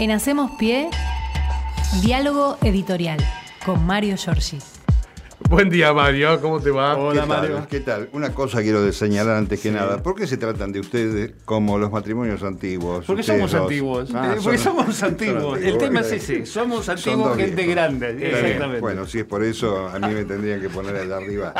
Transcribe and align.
En 0.00 0.12
Hacemos 0.12 0.52
Pie, 0.52 0.90
diálogo 2.00 2.56
editorial 2.62 3.18
con 3.66 3.84
Mario 3.84 4.16
Giorgi. 4.16 4.58
Buen 5.50 5.70
día, 5.70 5.92
Mario. 5.92 6.40
¿Cómo 6.40 6.60
te 6.60 6.70
va? 6.70 6.96
Hola, 6.96 7.26
Mario. 7.26 7.66
¿Qué 7.68 7.80
tal? 7.80 8.08
Una 8.12 8.32
cosa 8.32 8.62
quiero 8.62 8.92
señalar 8.92 9.36
antes 9.36 9.60
que 9.60 9.72
nada. 9.72 10.00
¿Por 10.00 10.14
qué 10.14 10.28
se 10.28 10.36
tratan 10.36 10.70
de 10.70 10.78
ustedes 10.78 11.32
como 11.44 11.78
los 11.78 11.90
matrimonios 11.90 12.44
antiguos? 12.44 13.06
Porque 13.06 13.24
somos 13.24 13.52
antiguos. 13.54 14.14
Ah, 14.14 14.34
eh, 14.36 14.40
porque 14.40 14.58
somos 14.58 15.02
antiguos. 15.02 15.60
El 15.60 15.78
tema 15.78 15.98
es 16.00 16.12
ese. 16.12 16.46
Somos 16.46 16.88
antiguos, 16.88 17.36
gente 17.36 17.66
grande. 17.66 18.10
Exactamente. 18.10 18.80
Bueno, 18.80 19.04
si 19.04 19.18
es 19.18 19.24
por 19.24 19.42
eso, 19.42 19.88
a 19.88 19.98
mí 19.98 20.14
me 20.14 20.24
tendrían 20.24 20.60
que 20.60 20.68
poner 20.68 20.94
allá 20.94 21.16
arriba 21.16 21.52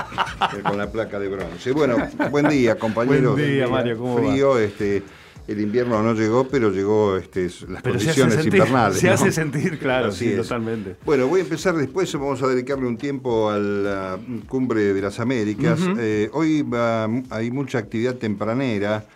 eh, 0.57 0.63
con 0.63 0.79
la 0.79 0.89
placa 0.93 1.19
de 1.19 1.27
bronce. 1.27 1.73
Bueno, 1.73 1.97
buen 2.31 2.49
día, 2.49 2.77
compañeros. 2.79 3.33
Buen 3.33 3.51
día, 3.51 3.67
Mario. 3.67 3.99
¿Cómo 3.99 4.19
Frío, 4.19 4.59
este 4.59 5.03
el 5.49 5.61
invierno 5.63 6.03
no 6.03 6.13
llegó, 6.13 6.47
pero 6.47 6.71
llegó 6.71 7.17
este, 7.17 7.49
las 7.69 7.83
condiciones 7.83 8.45
invernales. 8.45 8.99
Se 8.99 9.09
hace 9.09 9.33
sentir, 9.33 9.79
claro, 9.79 10.13
sí, 10.13 10.37
totalmente. 10.37 10.97
Bueno, 11.07 11.27
voy 11.27 11.41
a 11.41 11.43
empezar 11.45 11.75
después, 11.75 12.13
vamos 12.13 12.43
a 12.43 12.49
dedicarle 12.49 12.87
un 12.87 12.99
tiempo 12.99 13.49
a 13.49 13.59
la 13.59 14.19
cumbre 14.47 14.93
de 14.93 15.01
las 15.01 15.19
Américas. 15.21 15.81
Eh, 15.99 16.29
hoy 16.35 16.67
hay 17.31 17.51
mucha 17.51 17.79
actividad 17.79 18.17
tempranera 18.17 19.07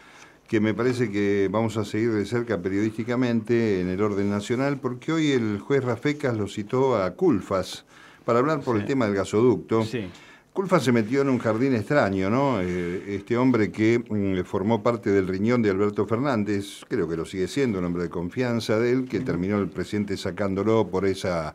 que 0.48 0.58
me 0.58 0.72
parece 0.72 1.10
que 1.10 1.48
vamos 1.50 1.76
a 1.76 1.84
seguir 1.84 2.12
de 2.12 2.24
cerca 2.24 2.60
periodísticamente 2.60 3.80
en 3.80 3.90
el 3.90 4.00
orden 4.02 4.30
nacional, 4.30 4.78
porque 4.80 5.12
hoy 5.12 5.32
el 5.32 5.58
juez 5.58 5.84
Rafecas 5.84 6.36
lo 6.36 6.48
citó 6.48 6.96
a 6.96 7.10
Culfas 7.12 7.84
para 8.24 8.38
hablar 8.38 8.60
por 8.60 8.76
el 8.76 8.86
tema 8.86 9.04
del 9.04 9.14
gasoducto. 9.14 9.84
Sí. 9.84 10.06
Culfa 10.52 10.80
se 10.80 10.92
metió 10.92 11.22
en 11.22 11.30
un 11.30 11.38
jardín 11.38 11.74
extraño, 11.74 12.28
¿no? 12.28 12.60
Eh, 12.60 13.14
este 13.14 13.38
hombre 13.38 13.72
que 13.72 13.98
mm, 14.06 14.44
formó 14.44 14.82
parte 14.82 15.10
del 15.10 15.26
riñón 15.26 15.62
de 15.62 15.70
Alberto 15.70 16.06
Fernández, 16.06 16.84
creo 16.88 17.08
que 17.08 17.16
lo 17.16 17.24
sigue 17.24 17.48
siendo, 17.48 17.78
un 17.78 17.86
hombre 17.86 18.02
de 18.02 18.10
confianza 18.10 18.78
de 18.78 18.92
él, 18.92 19.08
que 19.08 19.20
terminó 19.20 19.58
el 19.58 19.70
presidente 19.70 20.14
sacándolo 20.18 20.88
por 20.88 21.06
esa 21.06 21.54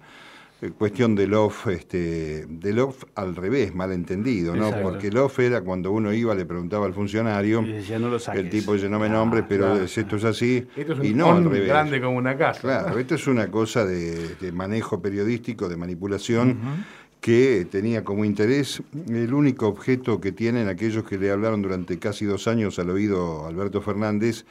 eh, 0.64 0.72
cuestión 0.76 1.14
del 1.14 1.36
off, 1.36 1.68
este, 1.68 2.48
del 2.48 2.80
off 2.80 3.04
al 3.14 3.36
revés, 3.36 3.76
malentendido, 3.76 4.56
¿no? 4.56 4.72
Porque 4.82 5.10
el 5.10 5.18
off 5.20 5.38
era 5.38 5.62
cuando 5.62 5.92
uno 5.92 6.12
iba, 6.12 6.34
le 6.34 6.48
preguntaba 6.48 6.88
al 6.88 6.96
funcionario, 6.96 7.60
el 7.60 8.50
tipo 8.50 8.74
dice 8.74 8.90
no 8.90 8.98
me 8.98 9.10
nombre, 9.10 9.44
pero 9.44 9.76
esto 9.76 10.16
es 10.16 10.24
así, 10.24 10.66
y 11.04 11.14
no 11.14 11.34
al 11.34 11.44
revés. 11.44 11.68
grande 11.68 12.02
como 12.02 12.18
una 12.18 12.36
casa. 12.36 12.62
Claro, 12.62 12.98
esto 12.98 13.14
es 13.14 13.28
una 13.28 13.52
cosa 13.52 13.86
de, 13.86 14.52
manejo 14.52 15.00
periodístico, 15.00 15.70
de 15.70 15.78
manipulación 15.78 16.58
que 17.22 17.68
tenía 17.70 18.04
como 18.04 18.26
interés 18.26 18.82
el 19.10 19.34
único 19.34 19.68
objeto 19.68 20.22
que 20.22 20.32
tienen 20.32 20.68
aquellos 20.68 21.04
que 21.04 21.18
le 21.18 21.32
hablaron 21.32 21.62
durante 21.62 22.00
casi 22.00 22.26
dos 22.26 22.48
años 22.48 22.80
al 22.80 22.90
oído 22.90 23.46
Alberto 23.48 23.82
Fernández, 23.82 24.46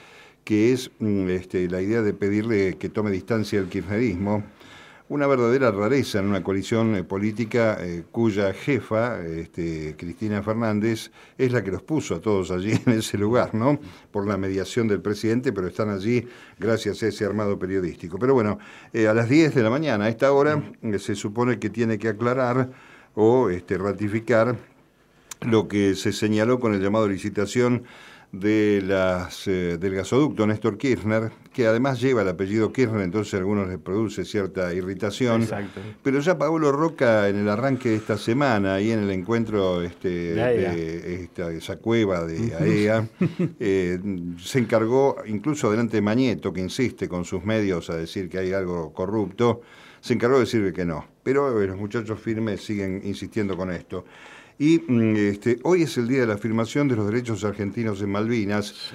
que 0.45 0.73
es 0.73 0.91
mm, 0.99 1.29
este, 1.31 1.69
la 1.69 1.81
idea 1.81 2.03
de 2.03 2.13
pedirle 2.13 2.77
que 2.77 2.89
tome 2.89 3.11
distancia 3.11 3.61
del 3.61 3.69
kirchnerismo 3.69 4.45
una 5.09 5.27
verdadera 5.27 5.71
rareza 5.71 6.19
en 6.19 6.27
una 6.27 6.43
coalición 6.43 6.97
eh, 6.97 7.05
política 7.05 7.79
eh, 7.81 8.05
cuya 8.11 8.53
jefa, 8.53 9.25
este, 9.25 9.95
Cristina 9.97 10.43
Fernández, 10.43 11.13
es 11.39 11.53
la 11.53 11.63
que 11.63 11.71
los 11.71 11.83
puso 11.83 12.17
a 12.17 12.21
todos 12.21 12.51
allí 12.51 12.73
en 12.87 12.93
ese 12.93 13.17
lugar, 13.17 13.55
¿no? 13.55 13.79
Por 14.11 14.27
la 14.27 14.37
mediación 14.37 14.89
del 14.89 15.01
presidente, 15.01 15.53
pero 15.53 15.69
están 15.69 15.91
allí 15.91 16.27
gracias 16.59 17.03
a 17.03 17.09
ese 17.09 17.25
armado 17.25 17.59
periodístico. 17.59 18.19
Pero 18.19 18.35
bueno, 18.35 18.59
eh, 18.93 19.07
a 19.07 19.15
las 19.15 19.29
10 19.29 19.55
de 19.55 19.63
la 19.63 19.71
mañana, 19.71 20.07
a 20.07 20.09
esta 20.09 20.33
hora, 20.33 20.63
se 20.99 21.15
supone 21.15 21.59
que 21.59 21.71
tiene 21.71 21.99
que 21.99 22.09
aclarar 22.09 22.71
o 23.15 23.49
este, 23.49 23.79
ratificar 23.79 24.57
lo 25.43 25.69
que 25.69 25.95
se 25.95 26.13
señaló 26.13 26.59
con 26.59 26.75
el 26.75 26.81
llamado 26.81 27.09
licitación 27.09 27.85
de 28.41 28.83
las, 28.85 29.47
eh, 29.47 29.79
del 29.79 29.95
gasoducto 29.95 30.47
Néstor 30.47 30.79
Kirchner, 30.79 31.31
que 31.53 31.67
además 31.67 32.01
lleva 32.01 32.23
el 32.23 32.29
apellido 32.29 32.73
Kirchner, 32.73 33.03
entonces 33.03 33.35
a 33.35 33.39
algunos 33.39 33.69
les 33.69 33.79
produce 33.79 34.25
cierta 34.25 34.73
irritación. 34.75 35.47
Pero 36.03 36.21
ya 36.21 36.37
Pablo 36.39 36.73
Roca 36.73 37.29
en 37.29 37.37
el 37.37 37.49
arranque 37.49 37.91
de 37.91 37.97
esta 37.97 38.19
semana, 38.19 38.81
y 38.81 38.91
en 38.91 39.01
el 39.01 39.11
encuentro 39.11 39.83
este, 39.83 40.35
de, 40.35 41.23
esta, 41.23 41.51
esa 41.51 41.77
cueva 41.77 42.25
de 42.25 42.55
AEA, 42.55 43.09
eh, 43.61 43.99
se 44.39 44.59
encargó, 44.59 45.17
incluso 45.27 45.71
delante 45.71 45.97
de 45.97 46.03
Mañeto, 46.03 46.53
que 46.53 46.61
insiste 46.61 47.09
con 47.09 47.25
sus 47.25 47.45
medios 47.45 47.91
a 47.91 47.97
decir 47.97 48.29
que 48.29 48.39
hay 48.39 48.53
algo 48.53 48.93
corrupto, 48.93 49.63
se 50.01 50.15
encargó 50.15 50.37
de 50.37 50.45
decirle 50.45 50.73
que 50.73 50.85
no. 50.85 51.07
Pero 51.23 51.61
eh, 51.61 51.67
los 51.67 51.77
muchachos 51.77 52.21
firmes 52.21 52.61
siguen 52.63 53.01
insistiendo 53.05 53.57
con 53.57 53.73
esto. 53.73 54.05
Y 54.59 54.79
mm, 54.87 55.17
este, 55.17 55.59
hoy 55.65 55.83
es 55.83 55.97
el 55.99 56.09
día 56.09 56.21
de 56.21 56.27
la 56.27 56.35
afirmación 56.35 56.89
de 56.89 56.97
los 56.97 57.07
derechos 57.07 57.45
argentinos 57.45 58.01
en 58.01 58.11
Malvinas. 58.11 58.93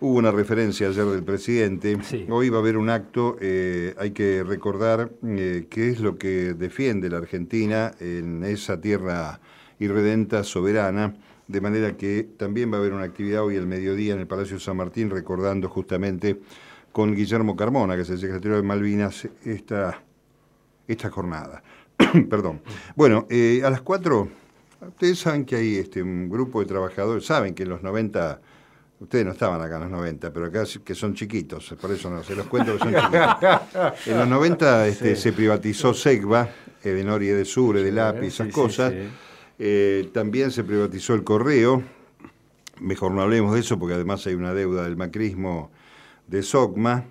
Hubo 0.00 0.18
una 0.18 0.32
referencia 0.32 0.88
ayer 0.88 1.04
del 1.04 1.22
presidente. 1.22 1.96
Hoy 2.28 2.48
va 2.48 2.56
a 2.56 2.60
haber 2.60 2.76
un 2.76 2.88
acto. 2.88 3.36
Eh, 3.40 3.94
hay 3.98 4.12
que 4.12 4.42
recordar 4.42 5.10
eh, 5.24 5.66
qué 5.70 5.90
es 5.90 6.00
lo 6.00 6.16
que 6.16 6.54
defiende 6.54 7.10
la 7.10 7.18
Argentina 7.18 7.92
en 8.00 8.42
esa 8.42 8.80
tierra 8.80 9.38
irredenta, 9.78 10.44
soberana. 10.44 11.14
De 11.46 11.60
manera 11.60 11.96
que 11.96 12.26
también 12.36 12.72
va 12.72 12.76
a 12.76 12.80
haber 12.80 12.94
una 12.94 13.04
actividad 13.04 13.44
hoy 13.44 13.58
al 13.58 13.66
mediodía 13.66 14.14
en 14.14 14.20
el 14.20 14.26
Palacio 14.26 14.58
San 14.58 14.78
Martín, 14.78 15.10
recordando 15.10 15.68
justamente 15.68 16.40
con 16.90 17.14
Guillermo 17.14 17.54
Carmona, 17.54 17.96
que 17.96 18.02
es 18.02 18.10
el 18.10 18.18
secretario 18.18 18.56
de 18.56 18.62
Malvinas, 18.62 19.28
esta, 19.44 20.02
esta 20.88 21.10
jornada. 21.10 21.62
Perdón. 22.30 22.62
Bueno, 22.96 23.26
eh, 23.28 23.60
a 23.64 23.70
las 23.70 23.82
cuatro 23.82 24.28
Ustedes 24.88 25.20
saben 25.20 25.44
que 25.44 25.56
hay 25.56 25.76
este, 25.76 26.02
un 26.02 26.28
grupo 26.28 26.60
de 26.60 26.66
trabajadores, 26.66 27.24
saben 27.24 27.54
que 27.54 27.62
en 27.62 27.68
los 27.68 27.82
90, 27.82 28.40
ustedes 29.00 29.24
no 29.24 29.32
estaban 29.32 29.60
acá 29.60 29.76
en 29.76 29.82
los 29.82 29.90
90, 29.90 30.32
pero 30.32 30.46
acá 30.46 30.64
que 30.84 30.94
son 30.94 31.14
chiquitos, 31.14 31.74
por 31.80 31.92
eso 31.92 32.10
no, 32.10 32.22
se 32.24 32.34
los 32.34 32.46
cuento 32.46 32.72
que 32.72 32.78
son 32.78 32.94
chiquitos. 32.94 34.06
En 34.06 34.18
los 34.18 34.28
90 34.28 34.88
este, 34.88 35.16
se 35.16 35.32
privatizó 35.32 35.94
SEGBA, 35.94 36.48
Edenor 36.82 37.22
y 37.22 37.28
Edesur, 37.28 37.76
Edelapi, 37.76 38.26
esas 38.26 38.52
cosas. 38.52 38.92
Eh, 39.58 40.10
también 40.12 40.50
se 40.50 40.64
privatizó 40.64 41.14
el 41.14 41.22
correo, 41.22 41.82
mejor 42.80 43.12
no 43.12 43.22
hablemos 43.22 43.54
de 43.54 43.60
eso 43.60 43.78
porque 43.78 43.94
además 43.94 44.26
hay 44.26 44.34
una 44.34 44.52
deuda 44.52 44.82
del 44.84 44.96
macrismo 44.96 45.70
de 46.26 46.42
SOCMA. 46.42 47.04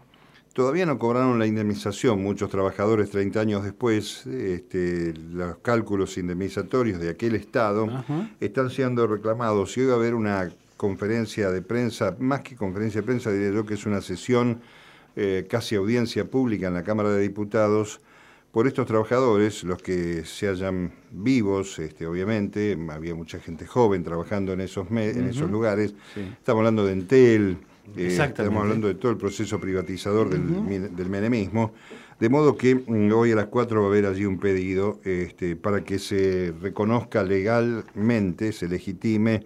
Todavía 0.54 0.86
no 0.86 1.00
cobraron 1.00 1.40
la 1.40 1.48
indemnización 1.48 2.22
muchos 2.22 2.50
trabajadores 2.50 3.10
30 3.10 3.40
años 3.40 3.64
después. 3.64 4.26
Este, 4.28 5.14
los 5.14 5.58
cálculos 5.60 6.18
indemnizatorios 6.18 7.00
de 7.00 7.10
aquel 7.10 7.36
Estado 7.36 7.88
están 8.42 8.70
siendo 8.70 9.08
reclamados. 9.08 9.78
Y 9.78 9.82
hoy 9.82 9.88
va 9.88 9.94
a 9.94 9.96
haber 9.96 10.14
una 10.14 10.52
conferencia 10.76 11.52
de 11.52 11.62
prensa, 11.62 12.18
más 12.20 12.42
que 12.42 12.56
conferencia 12.56 13.00
de 13.02 13.08
prensa, 13.08 13.32
diría 13.32 13.52
yo 13.52 13.66
que 13.66 13.76
es 13.76 13.86
una 13.86 14.02
sesión 14.02 14.62
eh, 15.16 15.46
casi 15.50 15.76
audiencia 15.76 16.26
pública 16.26 16.68
en 16.68 16.74
la 16.74 16.84
Cámara 16.84 17.12
de 17.12 17.22
Diputados 17.22 18.02
por 18.52 18.68
estos 18.68 18.86
trabajadores, 18.88 19.64
los 19.64 19.82
que 19.82 20.26
se 20.26 20.48
hallan 20.48 20.92
vivos, 21.12 21.80
este, 21.80 22.06
obviamente, 22.06 22.78
había 22.90 23.16
mucha 23.16 23.40
gente 23.40 23.66
joven 23.66 24.04
trabajando 24.04 24.52
en 24.52 24.60
esos, 24.60 24.90
en 24.92 25.30
esos 25.30 25.50
lugares. 25.50 25.94
Estamos 26.16 26.60
hablando 26.60 26.86
de 26.86 26.92
Entel, 26.92 27.58
eh, 27.98 28.18
estamos 28.20 28.62
hablando 28.64 28.88
de 28.88 28.96
todo 28.96 29.12
el 29.12 29.18
proceso 29.18 29.60
privatizador 29.60 30.30
del, 30.30 31.10
menemismo. 31.10 31.74
De 32.20 32.30
modo 32.30 32.56
que 32.56 32.76
mm, 32.76 33.12
hoy 33.14 33.32
a 33.32 33.36
las 33.36 33.48
4 33.48 33.82
va 33.82 33.88
a 33.88 33.90
haber 33.90 34.06
allí 34.06 34.26
un 34.26 34.40
pedido 34.40 35.00
este, 35.04 35.56
para 35.56 35.84
que 35.84 36.00
se 36.00 36.54
reconozca 36.62 37.24
legalmente, 37.24 38.52
se 38.52 38.68
legitime 38.68 39.44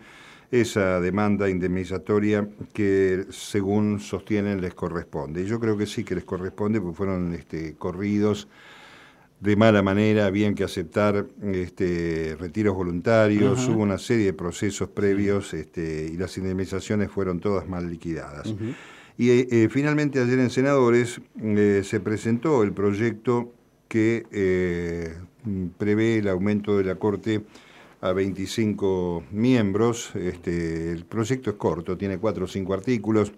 esa 0.51 0.99
demanda 0.99 1.49
indemnizatoria 1.49 2.47
que 2.73 3.25
según 3.29 3.99
sostienen 3.99 4.61
les 4.61 4.73
corresponde. 4.73 5.41
Y 5.41 5.45
yo 5.45 5.59
creo 5.59 5.77
que 5.77 5.85
sí 5.85 6.03
que 6.03 6.15
les 6.15 6.23
corresponde 6.23 6.79
porque 6.79 6.95
fueron 6.95 7.33
este, 7.33 7.75
corridos 7.75 8.47
de 9.39 9.55
mala 9.55 9.81
manera, 9.81 10.25
habían 10.25 10.55
que 10.55 10.63
aceptar 10.63 11.27
este, 11.43 12.35
retiros 12.39 12.75
voluntarios, 12.75 13.67
hubo 13.67 13.83
una 13.83 13.97
serie 13.97 14.25
de 14.25 14.33
procesos 14.33 14.89
previos 14.89 15.53
este, 15.53 16.09
y 16.11 16.17
las 16.17 16.37
indemnizaciones 16.37 17.11
fueron 17.11 17.39
todas 17.39 17.67
mal 17.67 17.89
liquidadas. 17.89 18.53
Y 19.17 19.29
eh, 19.29 19.47
eh, 19.51 19.69
finalmente 19.69 20.19
ayer 20.19 20.39
en 20.39 20.49
Senadores 20.49 21.21
eh, 21.41 21.81
se 21.83 21.99
presentó 21.99 22.63
el 22.63 22.73
proyecto 22.73 23.53
que 23.87 25.13
prevé 25.77 26.17
el 26.17 26.27
aumento 26.27 26.77
de 26.77 26.83
la 26.83 26.95
Corte 26.95 27.43
a 28.01 28.11
25 28.11 29.23
miembros. 29.31 30.11
Este, 30.15 30.91
el 30.91 31.05
proyecto 31.05 31.51
es 31.51 31.55
corto, 31.55 31.97
tiene 31.97 32.17
cuatro 32.17 32.45
o 32.45 32.47
cinco 32.47 32.73
artículos 32.73 33.31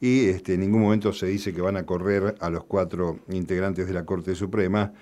y 0.00 0.26
este, 0.26 0.54
en 0.54 0.60
ningún 0.60 0.82
momento 0.82 1.12
se 1.12 1.26
dice 1.26 1.54
que 1.54 1.60
van 1.60 1.76
a 1.76 1.86
correr 1.86 2.36
a 2.40 2.50
los 2.50 2.64
cuatro 2.64 3.18
integrantes 3.30 3.86
de 3.86 3.94
la 3.94 4.04
Corte 4.04 4.34
Suprema 4.34 4.92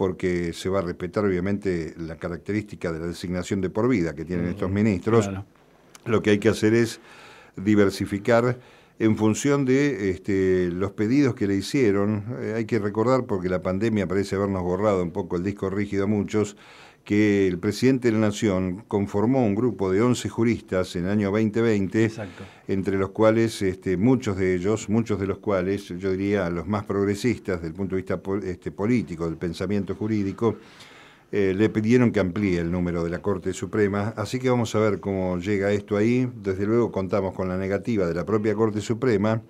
porque 0.00 0.54
se 0.54 0.70
va 0.70 0.78
a 0.78 0.82
respetar 0.82 1.26
obviamente 1.26 1.92
la 1.98 2.16
característica 2.16 2.90
de 2.90 3.00
la 3.00 3.06
designación 3.06 3.60
de 3.60 3.68
por 3.68 3.86
vida 3.86 4.14
que 4.14 4.24
tienen 4.24 4.46
estos 4.46 4.70
ministros. 4.70 5.28
Lo 6.06 6.22
que 6.22 6.30
hay 6.30 6.38
que 6.38 6.48
hacer 6.48 6.72
es 6.72 7.00
diversificar 7.54 8.58
en 8.98 9.18
función 9.18 9.66
de 9.66 10.08
este, 10.08 10.70
los 10.70 10.92
pedidos 10.92 11.34
que 11.34 11.46
le 11.46 11.54
hicieron. 11.54 12.24
Eh, 12.40 12.54
hay 12.56 12.64
que 12.64 12.78
recordar, 12.78 13.26
porque 13.26 13.50
la 13.50 13.60
pandemia 13.60 14.06
parece 14.06 14.36
habernos 14.36 14.62
borrado 14.62 15.02
un 15.02 15.10
poco 15.10 15.36
el 15.36 15.42
disco 15.42 15.68
rígido 15.68 16.04
a 16.04 16.06
muchos, 16.06 16.56
que 17.04 17.46
el 17.46 17.58
presidente 17.58 18.08
de 18.08 18.12
la 18.12 18.26
Nación 18.26 18.84
conformó 18.86 19.44
un 19.44 19.54
grupo 19.54 19.90
de 19.90 20.02
11 20.02 20.28
juristas 20.28 20.94
en 20.96 21.06
el 21.06 21.10
año 21.10 21.30
2020, 21.30 22.10
entre 22.68 22.98
los 22.98 23.10
cuales 23.10 23.62
este, 23.62 23.96
muchos 23.96 24.36
de 24.36 24.54
ellos, 24.54 24.88
muchos 24.88 25.18
de 25.18 25.26
los 25.26 25.38
cuales, 25.38 25.88
yo 25.88 26.12
diría 26.12 26.48
los 26.50 26.66
más 26.66 26.84
progresistas 26.84 27.56
desde 27.56 27.68
el 27.68 27.74
punto 27.74 27.96
de 27.96 28.02
vista 28.02 28.20
este, 28.44 28.70
político, 28.70 29.26
del 29.26 29.36
pensamiento 29.36 29.94
jurídico, 29.94 30.56
eh, 31.32 31.54
le 31.56 31.68
pidieron 31.68 32.10
que 32.10 32.20
amplíe 32.20 32.58
el 32.58 32.72
número 32.72 33.04
de 33.04 33.10
la 33.10 33.22
Corte 33.22 33.52
Suprema, 33.52 34.12
así 34.16 34.38
que 34.38 34.50
vamos 34.50 34.74
a 34.74 34.80
ver 34.80 34.98
cómo 34.98 35.38
llega 35.38 35.70
esto 35.70 35.96
ahí. 35.96 36.28
Desde 36.42 36.66
luego 36.66 36.90
contamos 36.90 37.34
con 37.34 37.48
la 37.48 37.56
negativa 37.56 38.06
de 38.06 38.14
la 38.14 38.26
propia 38.26 38.54
Corte 38.54 38.80
Suprema, 38.80 39.40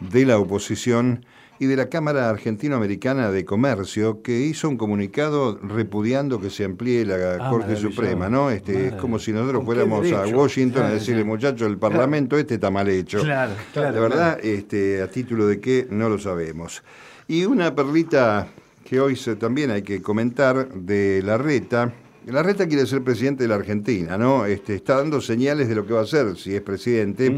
de 0.00 0.26
la 0.26 0.38
oposición 0.38 1.24
y 1.58 1.66
de 1.66 1.76
la 1.76 1.88
Cámara 1.88 2.28
Argentino-Americana 2.28 3.30
de 3.30 3.44
Comercio, 3.44 4.22
que 4.22 4.40
hizo 4.40 4.68
un 4.68 4.76
comunicado 4.76 5.58
repudiando 5.62 6.40
que 6.40 6.50
se 6.50 6.64
amplíe 6.64 7.04
la 7.04 7.38
ah, 7.40 7.50
Corte 7.50 7.76
Suprema, 7.76 8.28
¿no? 8.28 8.50
Este, 8.50 8.88
es 8.88 8.94
como 8.94 9.18
si 9.18 9.32
nosotros 9.32 9.64
fuéramos 9.64 10.10
a 10.12 10.26
Washington 10.26 10.84
a 10.84 10.90
decirle, 10.90 11.24
muchachos, 11.24 11.68
el 11.68 11.78
Parlamento 11.78 12.36
este 12.36 12.54
está 12.54 12.70
mal 12.70 12.88
hecho. 12.88 13.20
Claro, 13.20 13.52
claro. 13.72 13.94
La 13.94 14.00
verdad, 14.00 14.38
este, 14.42 15.02
a 15.02 15.08
título 15.08 15.46
de 15.46 15.60
qué, 15.60 15.86
no 15.90 16.08
lo 16.08 16.18
sabemos. 16.18 16.82
Y 17.28 17.44
una 17.44 17.74
perlita 17.74 18.48
que 18.84 19.00
hoy 19.00 19.16
se, 19.16 19.36
también 19.36 19.70
hay 19.70 19.82
que 19.82 20.00
comentar 20.00 20.68
de 20.68 21.22
la 21.24 21.38
reta, 21.38 21.92
la 22.26 22.42
reta 22.42 22.66
quiere 22.66 22.86
ser 22.86 23.02
presidente 23.02 23.44
de 23.44 23.48
la 23.48 23.54
Argentina, 23.54 24.18
¿no? 24.18 24.46
Este, 24.46 24.74
está 24.74 24.96
dando 24.96 25.20
señales 25.20 25.68
de 25.68 25.76
lo 25.76 25.86
que 25.86 25.92
va 25.92 26.00
a 26.00 26.06
ser 26.06 26.36
si 26.36 26.54
es 26.54 26.60
presidente. 26.60 27.32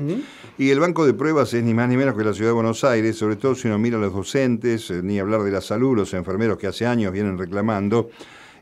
Y 0.57 0.71
el 0.71 0.81
banco 0.81 1.05
de 1.05 1.13
pruebas 1.13 1.53
es 1.53 1.63
ni 1.63 1.75
más 1.75 1.89
ni 1.91 1.97
menos 1.97 2.17
que 2.17 2.25
la 2.25 2.33
ciudad 2.33 2.51
de 2.51 2.55
Buenos 2.55 2.83
Aires, 2.85 3.17
sobre 3.17 3.37
todo 3.37 3.55
si 3.55 3.69
uno 3.69 3.79
mira 3.79 3.99
a 3.99 4.01
los 4.01 4.15
docentes, 4.15 4.91
eh, 4.91 5.03
ni 5.03 5.19
hablar 5.19 5.43
de 5.43 5.51
la 5.51 5.61
salud, 5.61 5.95
los 5.95 6.15
enfermeros 6.15 6.57
que 6.57 6.67
hace 6.67 6.87
años 6.87 7.13
vienen 7.13 7.37
reclamando, 7.37 8.09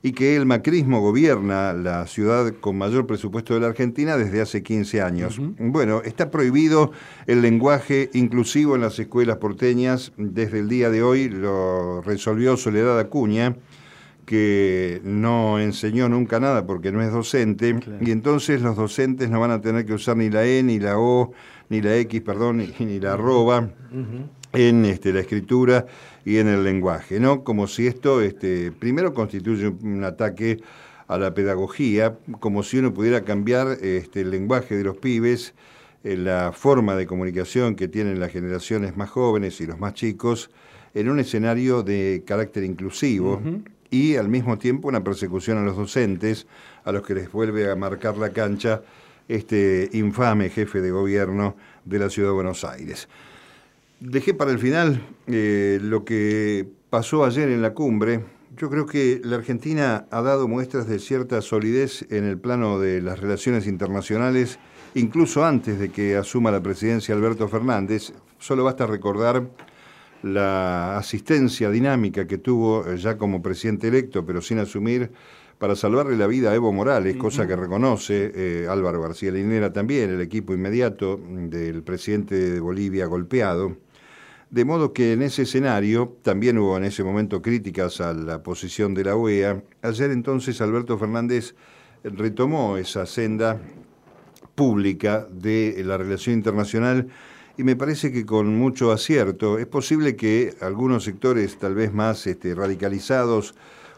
y 0.02 0.12
que 0.12 0.36
el 0.36 0.46
macrismo 0.46 1.00
gobierna 1.00 1.72
la 1.72 2.06
ciudad 2.08 2.52
con 2.60 2.76
mayor 2.76 3.06
presupuesto 3.06 3.54
de 3.54 3.60
la 3.60 3.68
Argentina 3.68 4.16
desde 4.16 4.40
hace 4.40 4.62
15 4.62 5.02
años. 5.02 5.40
Bueno, 5.58 6.02
está 6.04 6.30
prohibido 6.30 6.90
el 7.26 7.40
lenguaje 7.40 8.10
inclusivo 8.14 8.74
en 8.74 8.82
las 8.82 8.98
escuelas 8.98 9.38
porteñas 9.38 10.12
desde 10.16 10.58
el 10.58 10.68
día 10.68 10.90
de 10.90 11.02
hoy, 11.02 11.28
lo 11.28 12.02
resolvió 12.02 12.56
Soledad 12.56 12.98
Acuña 12.98 13.56
que 14.26 15.00
no 15.04 15.58
enseñó 15.60 16.08
nunca 16.08 16.40
nada 16.40 16.66
porque 16.66 16.92
no 16.92 17.00
es 17.00 17.12
docente, 17.12 17.78
y 18.00 18.10
entonces 18.10 18.60
los 18.60 18.76
docentes 18.76 19.30
no 19.30 19.40
van 19.40 19.52
a 19.52 19.60
tener 19.60 19.86
que 19.86 19.94
usar 19.94 20.16
ni 20.16 20.28
la 20.28 20.44
E, 20.44 20.62
ni 20.64 20.80
la 20.80 20.98
O, 20.98 21.32
ni 21.68 21.80
la 21.80 21.96
X, 21.96 22.20
perdón, 22.22 22.58
ni, 22.78 23.00
la 23.00 23.14
arroba 23.14 23.70
en 24.52 24.84
este, 24.84 25.12
la 25.12 25.20
escritura 25.20 25.86
y 26.24 26.38
en 26.38 26.48
el 26.48 26.64
lenguaje, 26.64 27.20
¿no? 27.20 27.44
Como 27.44 27.68
si 27.68 27.86
esto, 27.86 28.20
este, 28.20 28.72
primero 28.72 29.14
constituye 29.14 29.68
un, 29.68 30.02
ataque 30.02 30.60
a 31.06 31.18
la 31.18 31.32
pedagogía, 31.32 32.18
como 32.40 32.64
si 32.64 32.78
uno 32.78 32.92
pudiera 32.92 33.22
cambiar 33.22 33.78
este, 33.80 34.22
el 34.22 34.32
lenguaje 34.32 34.76
de 34.76 34.82
los 34.82 34.96
pibes, 34.96 35.54
eh, 36.02 36.16
la 36.16 36.52
forma 36.52 36.96
de 36.96 37.06
comunicación 37.06 37.76
que 37.76 37.86
tienen 37.86 38.18
las 38.18 38.32
generaciones 38.32 38.96
más 38.96 39.08
jóvenes 39.08 39.60
y 39.60 39.66
los 39.66 39.78
más 39.78 39.94
chicos, 39.94 40.50
en 40.94 41.10
un 41.10 41.20
escenario 41.20 41.82
de 41.82 42.24
carácter 42.26 42.64
inclusivo 42.64 43.40
y 43.96 44.16
al 44.16 44.28
mismo 44.28 44.58
tiempo 44.58 44.88
una 44.88 45.02
persecución 45.02 45.58
a 45.58 45.62
los 45.62 45.76
docentes, 45.76 46.46
a 46.84 46.92
los 46.92 47.02
que 47.02 47.14
les 47.14 47.32
vuelve 47.32 47.70
a 47.70 47.76
marcar 47.76 48.18
la 48.18 48.30
cancha 48.30 48.82
este 49.28 49.88
infame 49.92 50.50
jefe 50.50 50.80
de 50.80 50.90
gobierno 50.90 51.56
de 51.84 51.98
la 51.98 52.10
ciudad 52.10 52.28
de 52.28 52.34
Buenos 52.34 52.64
Aires. 52.64 53.08
Dejé 53.98 54.34
para 54.34 54.50
el 54.50 54.58
final 54.58 55.00
eh, 55.26 55.78
lo 55.82 56.04
que 56.04 56.68
pasó 56.90 57.24
ayer 57.24 57.48
en 57.48 57.62
la 57.62 57.72
cumbre. 57.72 58.22
Yo 58.58 58.68
creo 58.68 58.84
que 58.86 59.20
la 59.24 59.36
Argentina 59.36 60.06
ha 60.10 60.22
dado 60.22 60.46
muestras 60.46 60.86
de 60.86 60.98
cierta 60.98 61.40
solidez 61.40 62.04
en 62.10 62.24
el 62.24 62.38
plano 62.38 62.78
de 62.78 63.00
las 63.00 63.18
relaciones 63.18 63.66
internacionales, 63.66 64.58
incluso 64.94 65.44
antes 65.44 65.78
de 65.78 65.88
que 65.88 66.16
asuma 66.16 66.50
la 66.50 66.62
presidencia 66.62 67.14
Alberto 67.14 67.48
Fernández. 67.48 68.12
Solo 68.38 68.64
basta 68.64 68.86
recordar 68.86 69.48
la 70.26 70.98
asistencia 70.98 71.70
dinámica 71.70 72.26
que 72.26 72.38
tuvo 72.38 72.86
eh, 72.86 72.96
ya 72.96 73.16
como 73.16 73.40
presidente 73.40 73.88
electo, 73.88 74.26
pero 74.26 74.42
sin 74.42 74.58
asumir, 74.58 75.10
para 75.58 75.74
salvarle 75.74 76.16
la 76.16 76.26
vida 76.26 76.50
a 76.50 76.54
Evo 76.54 76.72
Morales, 76.72 77.16
cosa 77.16 77.46
que 77.46 77.56
reconoce 77.56 78.32
eh, 78.34 78.66
Álvaro 78.68 79.00
García 79.00 79.30
Linera 79.30 79.72
también, 79.72 80.10
el 80.10 80.20
equipo 80.20 80.52
inmediato 80.52 81.18
del 81.18 81.82
presidente 81.82 82.34
de 82.34 82.60
Bolivia 82.60 83.06
golpeado. 83.06 83.76
De 84.50 84.64
modo 84.64 84.92
que 84.92 85.12
en 85.12 85.22
ese 85.22 85.42
escenario 85.42 86.18
también 86.22 86.58
hubo 86.58 86.76
en 86.76 86.84
ese 86.84 87.02
momento 87.02 87.40
críticas 87.40 88.00
a 88.00 88.12
la 88.12 88.42
posición 88.42 88.94
de 88.94 89.04
la 89.04 89.16
OEA. 89.16 89.62
Ayer 89.82 90.10
entonces 90.10 90.60
Alberto 90.60 90.98
Fernández 90.98 91.54
retomó 92.04 92.76
esa 92.76 93.06
senda 93.06 93.60
pública 94.54 95.26
de 95.30 95.82
la 95.84 95.96
relación 95.96 96.36
internacional 96.36 97.08
y 97.56 97.64
me 97.64 97.76
parece 97.76 98.12
que 98.12 98.26
con 98.26 98.56
mucho 98.56 98.92
acierto. 98.92 99.58
Es 99.58 99.66
posible 99.66 100.16
que 100.16 100.54
algunos 100.60 101.04
sectores 101.04 101.58
tal 101.58 101.74
vez 101.74 101.92
más 101.92 102.26
este, 102.26 102.54
radicalizados 102.54 103.54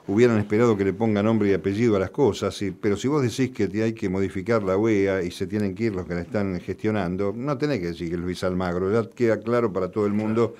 hubieran 0.06 0.38
esperado 0.38 0.76
que 0.76 0.84
le 0.84 0.94
ponga 0.94 1.22
nombre 1.22 1.50
y 1.50 1.52
apellido 1.52 1.96
a 1.96 1.98
las 1.98 2.10
cosas, 2.10 2.58
pero 2.80 2.96
si 2.96 3.08
vos 3.08 3.22
decís 3.22 3.50
que 3.50 3.68
hay 3.82 3.92
que 3.92 4.08
modificar 4.08 4.62
la 4.62 4.76
OEA 4.76 5.22
y 5.22 5.30
se 5.30 5.46
tienen 5.46 5.74
que 5.74 5.84
ir 5.84 5.94
los 5.94 6.06
que 6.06 6.14
la 6.14 6.22
están 6.22 6.58
gestionando, 6.60 7.34
no 7.36 7.58
tenés 7.58 7.80
que 7.80 7.88
decir 7.88 8.10
que 8.10 8.16
Luis 8.16 8.42
Almagro, 8.42 8.90
ya 8.90 9.08
queda 9.10 9.38
claro 9.38 9.70
para 9.70 9.90
todo 9.90 10.06
el 10.06 10.14
mundo 10.14 10.54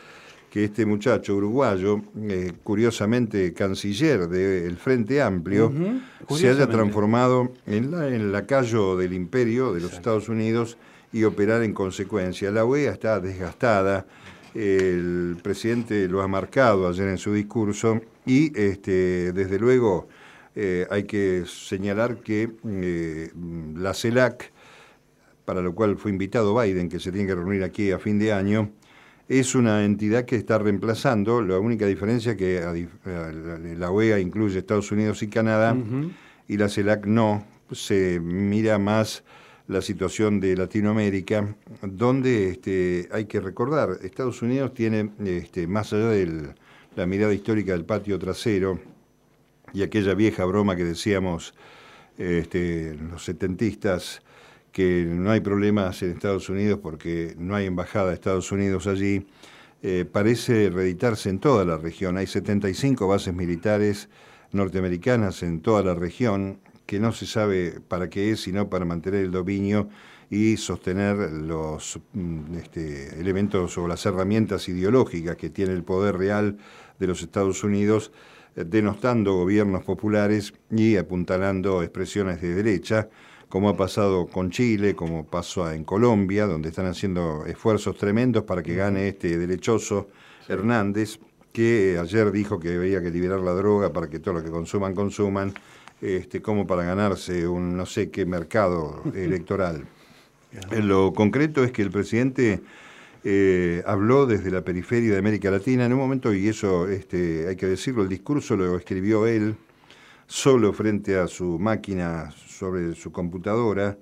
que 0.51 0.65
este 0.65 0.85
muchacho 0.85 1.35
uruguayo, 1.35 2.03
eh, 2.21 2.53
curiosamente 2.63 3.55
canciller 3.55 4.29
del 4.29 4.77
Frente 4.77 5.23
Amplio, 5.23 5.73
se 6.29 6.51
haya 6.51 6.67
transformado 6.67 7.53
en 7.67 7.91
la, 7.91 8.07
en 8.09 8.33
lacayo 8.33 8.97
del 8.97 9.15
imperio 9.15 9.73
de 9.73 9.81
los 9.81 9.95
Estados 9.95 10.29
Unidos 10.29 10.77
y 11.13 11.25
operar 11.25 11.63
en 11.63 11.73
consecuencia. 11.73 12.51
La 12.51 12.65
OEA 12.65 12.93
está 12.93 13.21
desgastada, 13.21 14.07
el 14.55 15.37
presidente 15.43 16.09
lo 16.09 16.23
ha 16.23 16.29
marcado 16.29 16.89
ayer 16.89 17.09
en 17.09 17.19
su 17.19 17.33
discurso 17.33 18.01
y 18.27 18.59
este, 18.59 19.33
desde 19.33 19.59
luego 19.59 20.09
eh, 20.55 20.87
hay 20.91 21.05
que 21.05 21.45
señalar 21.47 22.19
que 22.19 22.51
eh, 22.67 23.31
la 23.77 23.95
CELAC, 23.95 24.53
para 25.45 25.61
lo 25.61 25.75
cual 25.75 25.97
fue 25.97 26.11
invitado 26.11 26.59
Biden, 26.59 26.89
que 26.89 26.99
se 26.99 27.13
tiene 27.13 27.27
que 27.27 27.35
reunir 27.35 27.63
aquí 27.63 27.93
a 27.93 27.99
fin 27.99 28.19
de 28.19 28.33
año, 28.33 28.73
es 29.29 29.55
una 29.55 29.85
entidad 29.85 30.25
que 30.25 30.37
está 30.37 30.59
reemplazando, 30.59 31.43
la 31.43 31.59
única 31.59 31.87
diferencia 31.87 32.37
que 32.37 32.61
la 33.77 33.91
OEA 33.91 34.19
incluye 34.19 34.59
Estados 34.59 34.91
Unidos 34.91 35.23
y 35.23 35.29
Canadá 35.29 35.77
y 36.49 36.57
la 36.57 36.69
CELAC 36.69 37.07
no, 37.07 37.45
se 37.71 38.19
mira 38.21 38.79
más 38.79 39.23
la 39.69 39.83
situación 39.83 40.41
de 40.41 40.57
Latinoamérica, 40.57 41.55
donde 41.83 42.51
este, 42.51 43.09
hay 43.13 43.27
que 43.27 43.39
recordar, 43.39 43.99
Estados 44.03 44.41
Unidos 44.41 44.73
tiene, 44.73 45.11
este, 45.25 45.67
más 45.67 45.93
allá 45.93 46.09
de 46.09 46.55
la 46.97 47.07
mirada 47.07 47.35
histórica 47.35 47.73
del 47.73 47.85
patio 47.85 48.19
trasero 48.19 48.81
y 49.75 49.83
aquella 49.83 50.15
vieja 50.15 50.47
broma 50.47 50.75
que 50.75 50.85
decíamos 50.85 51.55
este, 52.17 52.97
los 53.11 53.23
setentistas, 53.25 54.23
que 54.73 55.05
no 55.07 55.31
hay 55.31 55.41
problemas 55.41 56.03
en 56.03 56.13
Estados 56.13 56.49
Unidos 56.49 56.81
porque 56.83 57.35
no 57.39 57.55
hay 57.55 57.67
embajada 57.67 58.09
de 58.09 58.15
Estados 58.15 58.51
Unidos 58.51 58.87
allí, 58.87 59.27
eh, 59.83 60.07
parece 60.11 60.71
reeditarse 60.71 61.29
en 61.29 61.41
toda 61.41 61.65
la 61.65 61.77
región. 61.77 62.17
Hay 62.17 62.27
75 62.27 63.07
bases 63.07 63.35
militares 63.35 64.09
norteamericanas 64.53 65.43
en 65.43 65.61
toda 65.61 65.83
la 65.83 65.95
región 65.95 66.59
que 66.89 66.99
no 66.99 67.13
se 67.13 67.27
sabe 67.27 67.81
para 67.87 68.09
qué 68.09 68.31
es, 68.31 68.41
sino 68.41 68.71
para 68.71 68.87
mantener 68.87 69.23
el 69.23 69.31
dominio 69.31 69.91
y 70.31 70.57
sostener 70.57 71.17
los 71.31 72.01
mm, 72.15 72.55
este, 72.55 73.21
elementos 73.21 73.77
o 73.77 73.87
las 73.87 74.07
herramientas 74.07 74.71
ideológicas 74.71 75.37
que 75.37 75.51
tiene 75.51 75.75
el 75.75 75.85
poder 75.85 76.17
real 76.17 76.57
de 76.99 77.07
los 77.07 77.21
Estados 77.21 77.63
Unidos, 77.63 78.11
eh, 78.57 78.65
denostando 78.67 79.35
gobiernos 79.35 79.85
populares 79.85 80.55
y 80.71 80.97
apuntalando 80.97 81.83
expresiones 81.83 82.41
de 82.41 82.55
derecha, 82.55 83.11
como 83.51 83.69
ha 83.69 83.77
pasado 83.77 84.27
con 84.27 84.51
Chile, 84.51 84.97
como 84.97 85.27
pasó 85.27 85.71
en 85.71 85.85
Colombia, 85.85 86.47
donde 86.47 86.71
están 86.71 86.87
haciendo 86.87 87.45
esfuerzos 87.45 87.99
tremendos 87.99 88.45
para 88.45 88.63
que 88.63 88.75
gane 88.75 89.09
este 89.09 89.37
derechoso 89.37 90.09
Hernández, 90.49 91.19
que 91.53 91.99
ayer 92.01 92.33
dijo 92.33 92.59
que 92.59 92.77
había 92.77 93.03
que 93.03 93.11
liberar 93.11 93.41
la 93.41 93.53
droga 93.53 93.93
para 93.93 94.09
que 94.09 94.21
todo 94.21 94.33
lo 94.37 94.43
que 94.43 94.51
consuman, 94.51 94.95
consuman, 94.95 95.53
este, 96.01 96.41
como 96.41 96.67
para 96.67 96.85
ganarse 96.85 97.49
un 97.49 97.77
no 97.77 97.87
sé 97.87 98.11
qué 98.11 98.27
mercado 98.27 99.03
electoral. 99.15 99.87
Lo 100.71 101.13
concreto 101.13 101.63
es 101.63 101.73
que 101.73 101.83
el 101.83 101.91
presidente 101.91 102.61
eh, 103.25 103.83
habló 103.87 104.27
desde 104.27 104.51
la 104.51 104.63
periferia 104.63 105.13
de 105.13 105.19
América 105.19 105.51
Latina 105.51 105.85
en 105.85 105.93
un 105.93 105.99
momento, 105.99 106.33
y 106.33 106.49
eso 106.49 106.89
este, 106.89 107.49
hay 107.49 107.57
que 107.57 107.67
decirlo, 107.67 108.03
el 108.03 108.09
discurso 108.09 108.57
lo 108.57 108.77
escribió 108.77 109.27
él 109.27 109.57
solo 110.27 110.73
frente 110.73 111.19
a 111.19 111.27
su 111.27 111.59
máquina 111.59 112.31
sobre 112.31 112.95
su 112.95 113.11
computadora. 113.11 113.99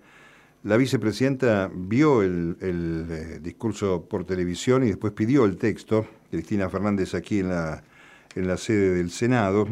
La 0.65 0.77
vicepresidenta 0.77 1.71
vio 1.73 2.23
el, 2.23 2.57
eh, 2.61 3.39
discurso 3.41 4.05
por 4.09 4.25
televisión 4.25 4.83
y 4.85 4.89
después 4.89 5.13
pidió 5.13 5.45
el 5.45 5.57
texto, 5.57 6.07
Cristina 6.31 6.69
Fernández 6.69 7.15
aquí 7.15 7.39
en 7.39 7.49
la, 7.49 7.85
en 8.35 8.49
la 8.49 8.57
sede 8.57 8.95
del 8.95 9.11
Senado, 9.11 9.69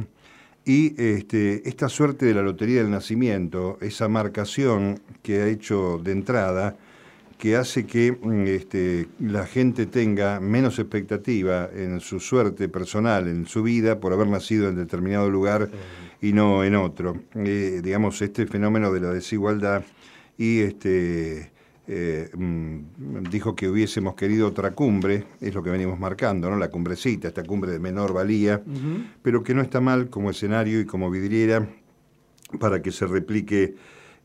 Y 0.64 0.94
este, 1.00 1.68
esta 1.68 1.88
suerte 1.88 2.24
de 2.26 2.34
la 2.34 2.42
Lotería 2.42 2.80
del 2.80 2.90
Nacimiento, 2.90 3.76
esa 3.82 4.08
marcación 4.08 5.00
que 5.22 5.42
ha 5.42 5.46
hecho 5.48 6.00
de 6.02 6.12
entrada, 6.12 6.76
que 7.38 7.56
hace 7.56 7.84
que 7.84 8.12
mm, 8.12 8.46
este, 8.46 9.08
la 9.20 9.46
gente 9.46 9.84
tenga 9.84 10.40
menos 10.40 10.78
expectativa 10.78 11.68
en 11.74 12.00
su 12.00 12.18
suerte 12.18 12.70
personal, 12.70 13.28
en 13.28 13.46
su 13.46 13.62
vida, 13.62 14.00
por 14.00 14.14
haber 14.14 14.28
nacido 14.28 14.68
en 14.68 14.76
determinado 14.76 15.28
lugar 15.28 15.68
y 16.22 16.32
no 16.32 16.64
en 16.64 16.76
otro. 16.76 17.20
Eh, 17.34 17.80
digamos, 17.82 18.22
este 18.22 18.46
fenómeno 18.46 18.90
de 18.90 19.00
la 19.00 19.10
desigualdad 19.10 19.84
y 20.38 20.60
este, 20.60 21.50
eh, 21.86 22.30
mm, 22.34 23.28
dijo 23.30 23.54
que 23.54 23.68
hubiésemos 23.68 24.14
querido 24.14 24.48
otra 24.48 24.72
cumbre, 24.72 25.24
es 25.40 25.54
lo 25.54 25.62
que 25.62 25.70
venimos 25.70 25.98
marcando, 25.98 26.50
¿no? 26.50 26.56
la 26.56 26.70
cumbrecita, 26.70 27.28
esta 27.28 27.44
cumbre 27.44 27.72
de 27.72 27.78
menor 27.78 28.12
valía, 28.12 28.62
pero 29.22 29.42
que 29.42 29.54
no 29.54 29.62
está 29.62 29.80
mal 29.80 30.08
como 30.08 30.30
escenario 30.30 30.80
y 30.80 30.86
como 30.86 31.10
vidriera 31.10 31.68
para 32.58 32.80
que 32.82 32.92
se 32.92 33.06
replique 33.06 33.74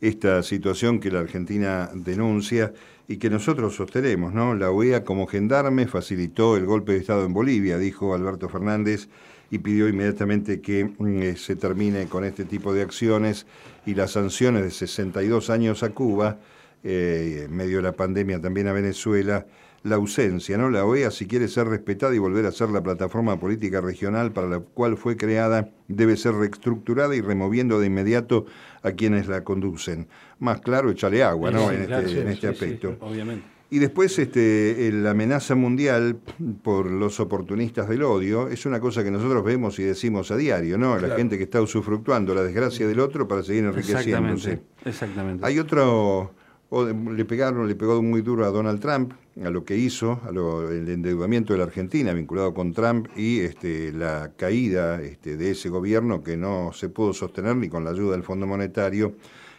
esta 0.02 0.44
situación 0.44 1.00
que 1.00 1.12
la 1.12 1.20
Argentina 1.20 1.90
denuncia 1.94 2.74
y 3.08 3.18
que 3.18 3.30
nosotros 3.30 3.76
sostenemos. 3.76 4.34
¿no? 4.34 4.54
La 4.56 4.72
OEA 4.72 5.04
como 5.04 5.28
gendarme 5.28 5.88
facilitó 5.88 6.56
el 6.56 6.66
golpe 6.66 6.94
de 6.94 7.00
Estado 7.00 7.26
en 7.26 7.34
Bolivia, 7.34 7.78
dijo 7.78 8.14
Alberto 8.14 8.48
Fernández, 8.50 9.10
y 9.52 9.58
pidió 9.58 9.90
inmediatamente 9.90 10.62
que 10.62 10.86
mm, 10.86 11.22
eh, 11.22 11.36
se 11.36 11.56
termine 11.56 12.06
con 12.06 12.24
este 12.24 12.46
tipo 12.46 12.74
de 12.74 12.84
acciones 12.84 13.48
y 13.86 13.96
las 13.96 14.12
sanciones 14.12 14.64
de 14.64 14.72
62 14.72 15.50
años 15.50 15.82
a 15.84 15.90
Cuba, 15.90 16.38
eh, 16.84 17.46
en 17.46 17.56
medio 17.56 17.78
de 17.78 17.84
la 17.84 17.94
pandemia 17.94 18.40
también 18.40 18.68
a 18.68 18.74
Venezuela, 18.74 19.46
la 19.84 19.96
ausencia, 19.96 20.58
¿no? 20.58 20.70
La 20.70 20.86
OEA, 20.86 21.12
si 21.12 21.26
quiere 21.26 21.48
ser 21.48 21.68
respetada 21.68 22.14
y 22.14 22.18
volver 22.18 22.46
a 22.46 22.52
ser 22.52 22.70
la 22.70 22.84
plataforma 22.84 23.40
política 23.40 23.82
regional 23.82 24.32
para 24.32 24.48
la 24.48 24.60
cual 24.60 24.98
fue 24.98 25.16
creada, 25.16 25.70
debe 25.88 26.18
ser 26.18 26.34
reestructurada 26.34 27.16
y 27.16 27.22
removiendo 27.22 27.80
de 27.80 27.88
inmediato 27.88 28.46
a 28.84 28.92
quienes 28.92 29.28
la 29.28 29.44
conducen. 29.44 30.08
Más 30.40 30.62
claro, 30.62 30.90
echarle 30.90 31.24
agua, 31.24 31.52
¿no? 31.52 31.72
en 31.72 31.82
este, 31.82 32.22
en 32.22 32.28
este 32.28 32.48
aspecto. 32.48 32.98
obviamente. 33.00 33.60
Y 33.72 33.78
después 33.78 34.18
este, 34.18 34.90
la 34.92 35.12
amenaza 35.12 35.54
mundial 35.54 36.18
por 36.64 36.90
los 36.90 37.20
oportunistas 37.20 37.88
del 37.88 38.02
odio 38.02 38.48
es 38.48 38.66
una 38.66 38.80
cosa 38.80 39.04
que 39.04 39.12
nosotros 39.12 39.44
vemos 39.44 39.78
y 39.78 39.84
decimos 39.84 40.32
a 40.32 40.38
diario, 40.38 40.80
¿no? 40.80 40.98
La 40.98 41.16
gente 41.16 41.38
que 41.38 41.44
está 41.44 41.62
usufructuando 41.62 42.34
la 42.34 42.42
desgracia 42.42 42.88
del 42.88 43.00
otro 43.00 43.28
para 43.28 43.44
seguir 43.44 43.66
enriqueciéndose. 43.66 44.54
Exactamente. 44.54 44.62
Exactamente. 44.86 45.46
Hay 45.46 45.60
otro 45.60 46.34
le 46.72 47.26
pegaron, 47.26 47.68
le 47.68 47.76
pegó 47.76 48.02
muy 48.02 48.22
duro 48.22 48.46
a 48.46 48.50
Donald 48.50 48.80
Trump, 48.80 49.14
a 49.44 49.50
lo 49.50 49.66
que 49.66 49.76
hizo, 49.76 50.20
a 50.24 50.32
lo, 50.32 50.70
el 50.70 50.88
endeudamiento 50.88 51.54
de 51.54 51.60
la 51.60 51.66
Argentina 51.66 52.14
vinculado 52.14 52.54
con 52.54 52.74
Trump 52.74 53.08
y 53.16 53.40
este, 53.40 53.92
la 53.92 54.32
caída 54.36 55.02
este, 55.02 55.36
de 55.36 55.52
ese 55.52 55.70
gobierno 55.70 56.22
que 56.22 56.38
no 56.38 56.72
se 56.74 56.90
pudo 56.90 57.14
sostener 57.14 57.56
ni 57.56 57.70
con 57.70 57.84
la 57.84 57.92
ayuda 57.92 58.12
del 58.12 58.24
Fondo 58.24 58.46
Monetario 58.46 59.16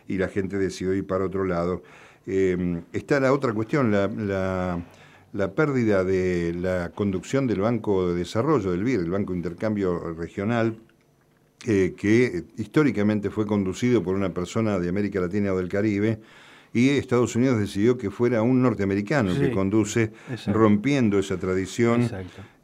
y 0.06 0.18
la 0.18 0.28
gente 0.28 0.56
decidió 0.56 0.94
ir 0.94 1.06
para 1.06 1.24
otro 1.24 1.44
lado. 1.44 1.82
Eh, 2.26 2.82
está 2.92 3.18
la 3.18 3.32
otra 3.32 3.52
cuestión, 3.54 3.90
la, 3.90 4.80
la, 5.32 5.54
pérdida 5.54 6.04
de 6.04 6.54
la 6.54 6.90
conducción 6.94 7.46
del 7.46 7.60
Banco 7.60 8.08
de 8.08 8.14
Desarrollo, 8.14 8.70
del 8.70 8.84
BIR, 8.84 9.00
el 9.00 9.10
Banco 9.10 9.32
de 9.32 9.38
Intercambio 9.38 10.14
Regional, 10.14 10.78
eh, 11.66 11.94
que 11.96 12.44
históricamente 12.56 13.30
fue 13.30 13.46
conducido 13.46 14.02
por 14.02 14.14
una 14.14 14.32
persona 14.32 14.78
de 14.78 14.88
América 14.88 15.20
Latina 15.20 15.52
o 15.52 15.56
del 15.56 15.68
Caribe, 15.68 16.20
y 16.72 16.90
Estados 16.90 17.34
Unidos 17.34 17.58
decidió 17.58 17.98
que 17.98 18.10
fuera 18.10 18.42
un 18.42 18.62
norteamericano 18.62 19.34
que 19.36 19.50
conduce, 19.50 20.12
rompiendo 20.46 21.18
esa 21.18 21.36
tradición. 21.36 22.08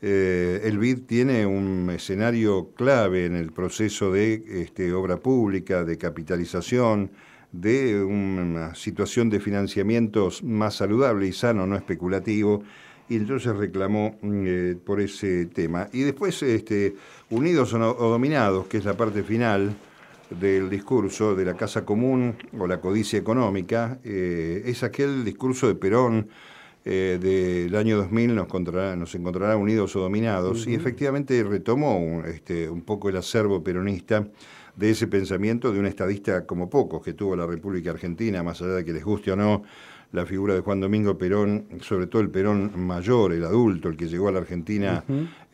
Eh, 0.00 0.60
el 0.64 0.78
BID 0.78 1.00
tiene 1.06 1.46
un 1.46 1.90
escenario 1.90 2.70
clave 2.76 3.26
en 3.26 3.34
el 3.34 3.52
proceso 3.52 4.12
de 4.12 4.44
este, 4.62 4.92
obra 4.92 5.16
pública, 5.16 5.84
de 5.84 5.98
capitalización, 5.98 7.10
de 7.50 8.02
una 8.02 8.74
situación 8.74 9.30
de 9.30 9.40
financiamientos 9.40 10.42
más 10.42 10.76
saludable 10.76 11.26
y 11.26 11.32
sano, 11.32 11.66
no 11.66 11.76
especulativo, 11.76 12.62
y 13.08 13.16
entonces 13.16 13.56
reclamó 13.56 14.16
eh, 14.22 14.76
por 14.84 15.00
ese 15.00 15.46
tema. 15.46 15.88
Y 15.92 16.02
después, 16.02 16.42
este, 16.42 16.94
Unidos 17.30 17.72
o, 17.72 17.78
Dominados, 17.78 18.66
que 18.66 18.78
es 18.78 18.84
la 18.84 18.96
parte 18.96 19.22
final, 19.22 19.74
del 20.30 20.68
discurso 20.68 21.34
de 21.34 21.44
la 21.44 21.54
Casa 21.54 21.84
Común 21.84 22.36
o 22.58 22.66
la 22.66 22.80
codicia 22.80 23.18
económica 23.18 23.98
eh, 24.04 24.62
es 24.66 24.82
aquel 24.82 25.24
discurso 25.24 25.68
de 25.68 25.74
Perón 25.74 26.28
eh, 26.84 27.18
del 27.20 27.74
año 27.74 27.96
2000 27.96 28.34
nos, 28.34 28.48
nos 28.96 29.14
encontrará 29.14 29.56
unidos 29.56 29.96
o 29.96 30.00
dominados 30.00 30.66
y 30.66 30.74
efectivamente 30.74 31.42
retomó 31.42 31.98
un, 31.98 32.24
este, 32.26 32.68
un 32.68 32.82
poco 32.82 33.08
el 33.08 33.16
acervo 33.16 33.62
peronista 33.62 34.26
de 34.76 34.90
ese 34.90 35.06
pensamiento 35.06 35.72
de 35.72 35.80
un 35.80 35.86
estadista 35.86 36.46
como 36.46 36.70
pocos 36.70 37.02
que 37.02 37.14
tuvo 37.14 37.34
la 37.34 37.46
República 37.46 37.90
Argentina, 37.90 38.42
más 38.42 38.60
allá 38.62 38.74
de 38.74 38.84
que 38.84 38.92
les 38.92 39.04
guste 39.04 39.32
o 39.32 39.36
no 39.36 39.62
la 40.12 40.24
figura 40.24 40.54
de 40.54 40.60
Juan 40.60 40.80
Domingo 40.80 41.18
Perón, 41.18 41.66
sobre 41.80 42.06
todo 42.06 42.22
el 42.22 42.30
Perón 42.30 42.72
mayor, 42.76 43.32
el 43.32 43.44
adulto, 43.44 43.88
el 43.88 43.96
que 43.96 44.06
llegó 44.06 44.28
a 44.28 44.32
la 44.32 44.38
Argentina 44.38 45.04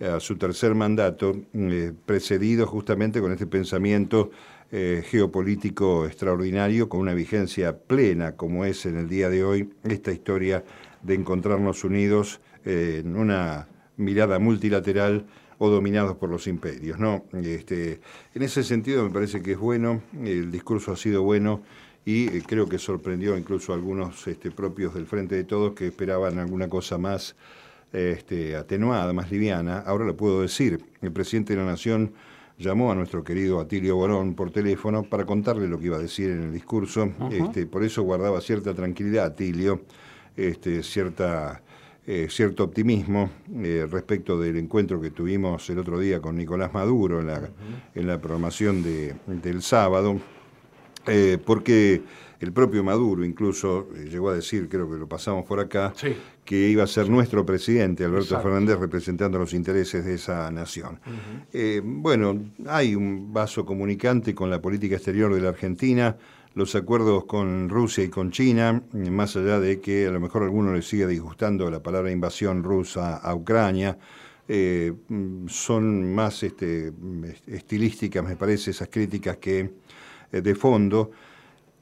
a 0.00 0.20
su 0.20 0.36
tercer 0.36 0.74
mandato, 0.74 1.34
eh, 1.54 1.92
precedido 2.04 2.66
justamente 2.66 3.20
con 3.20 3.32
este 3.32 3.46
pensamiento 3.46 4.30
eh, 4.74 5.04
geopolítico 5.04 6.06
extraordinario 6.06 6.88
con 6.88 7.00
una 7.00 7.12
vigencia 7.12 7.76
plena 7.76 8.36
como 8.36 8.64
es 8.64 8.86
en 8.86 8.96
el 8.96 9.06
día 9.06 9.28
de 9.28 9.44
hoy 9.44 9.68
esta 9.84 10.12
historia 10.12 10.64
de 11.02 11.12
encontrarnos 11.12 11.84
unidos 11.84 12.40
eh, 12.64 13.02
en 13.04 13.16
una 13.16 13.68
mirada 13.98 14.38
multilateral 14.38 15.26
o 15.58 15.68
dominados 15.68 16.16
por 16.16 16.30
los 16.30 16.46
imperios. 16.46 16.98
¿no? 16.98 17.26
Este, 17.34 18.00
en 18.34 18.42
ese 18.42 18.64
sentido 18.64 19.04
me 19.04 19.10
parece 19.10 19.42
que 19.42 19.52
es 19.52 19.58
bueno, 19.58 20.02
el 20.24 20.50
discurso 20.50 20.92
ha 20.92 20.96
sido 20.96 21.22
bueno 21.22 21.60
y 22.06 22.28
eh, 22.28 22.42
creo 22.46 22.66
que 22.66 22.78
sorprendió 22.78 23.36
incluso 23.36 23.72
a 23.72 23.76
algunos 23.76 24.26
este, 24.26 24.50
propios 24.50 24.94
del 24.94 25.06
Frente 25.06 25.34
de 25.34 25.44
Todos 25.44 25.74
que 25.74 25.88
esperaban 25.88 26.38
alguna 26.38 26.70
cosa 26.70 26.96
más 26.96 27.36
este, 27.92 28.56
atenuada, 28.56 29.12
más 29.12 29.30
liviana. 29.30 29.80
Ahora 29.80 30.06
lo 30.06 30.16
puedo 30.16 30.40
decir, 30.40 30.82
el 31.02 31.12
presidente 31.12 31.52
de 31.54 31.60
la 31.60 31.66
Nación 31.66 32.14
llamó 32.58 32.92
a 32.92 32.94
nuestro 32.94 33.24
querido 33.24 33.60
Atilio 33.60 33.96
Borón 33.96 34.34
por 34.34 34.50
teléfono 34.50 35.02
para 35.02 35.24
contarle 35.24 35.68
lo 35.68 35.78
que 35.78 35.86
iba 35.86 35.96
a 35.96 36.00
decir 36.00 36.30
en 36.30 36.42
el 36.42 36.52
discurso. 36.52 37.10
este, 37.30 37.66
por 37.66 37.84
eso 37.84 38.02
guardaba 38.02 38.40
cierta 38.40 38.74
tranquilidad 38.74 39.26
Atilio, 39.26 39.82
este, 40.36 40.82
cierta, 40.82 41.62
eh, 42.06 42.26
cierto 42.30 42.64
optimismo 42.64 43.30
eh, 43.54 43.86
respecto 43.90 44.40
del 44.40 44.56
encuentro 44.56 45.00
que 45.00 45.10
tuvimos 45.10 45.68
el 45.70 45.78
otro 45.78 45.98
día 45.98 46.20
con 46.20 46.36
Nicolás 46.36 46.72
Maduro 46.72 47.20
en 47.20 47.26
la, 47.26 47.48
en 47.94 48.06
la 48.06 48.20
programación 48.20 48.82
de, 48.82 49.14
del 49.26 49.62
sábado, 49.62 50.20
eh, 51.06 51.38
porque 51.44 52.02
el 52.42 52.52
propio 52.52 52.82
Maduro 52.82 53.24
incluso 53.24 53.88
llegó 53.92 54.30
a 54.30 54.34
decir, 54.34 54.68
creo 54.68 54.90
que 54.90 54.96
lo 54.96 55.08
pasamos 55.08 55.44
por 55.44 55.60
acá, 55.60 55.92
que 56.44 56.68
iba 56.68 56.82
a 56.82 56.86
ser 56.88 57.08
nuestro 57.08 57.46
presidente, 57.46 58.04
Alberto 58.04 58.40
Fernández, 58.40 58.78
representando 58.78 59.38
los 59.38 59.54
intereses 59.54 60.04
de 60.04 60.14
esa 60.14 60.50
nación. 60.50 60.98
Eh, 61.52 61.80
bueno, 61.84 62.36
hay 62.66 62.96
un 62.96 63.32
vaso 63.32 63.64
comunicante 63.64 64.34
con 64.34 64.50
la 64.50 64.60
política 64.60 64.96
exterior 64.96 65.32
de 65.32 65.40
la 65.40 65.50
Argentina, 65.50 66.16
los 66.54 66.74
acuerdos 66.74 67.24
con 67.26 67.68
Rusia 67.68 68.04
y 68.04 68.08
con 68.08 68.32
China, 68.32 68.82
más 68.92 69.36
allá 69.36 69.60
de 69.60 69.80
que 69.80 70.08
a 70.08 70.10
lo 70.10 70.20
mejor 70.20 70.42
a 70.42 70.46
alguno 70.46 70.74
le 70.74 70.82
siga 70.82 71.06
disgustando 71.06 71.70
la 71.70 71.82
palabra 71.82 72.10
invasión 72.10 72.64
rusa 72.64 73.18
a 73.18 73.34
Ucrania, 73.34 73.96
eh, 74.48 74.92
son 75.46 76.12
más 76.12 76.42
este, 76.42 76.92
estilísticas, 77.46 78.24
me 78.24 78.34
parece, 78.34 78.72
esas 78.72 78.88
críticas 78.88 79.36
que 79.36 79.70
eh, 80.32 80.40
de 80.40 80.54
fondo. 80.54 81.12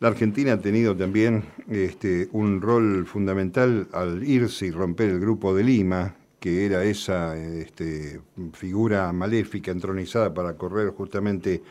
La 0.01 0.09
Argentina 0.09 0.55
ha 0.55 0.59
tenido 0.59 0.97
también 0.97 1.45
este, 1.69 2.31
un 2.33 2.63
rol 2.63 3.05
fundamental 3.05 3.87
al 3.93 4.25
irse 4.27 4.65
y 4.65 4.71
romper 4.71 5.11
el 5.11 5.21
grupo 5.21 5.55
de 5.55 5.63
Lima, 5.63 6.15
que 6.39 6.65
era 6.65 6.83
esa 6.85 7.37
este, 7.37 8.19
figura 8.55 9.13
maléfica 9.13 9.71
entronizada 9.71 10.33
para 10.33 10.55
correr 10.55 10.89
justamente 10.89 11.63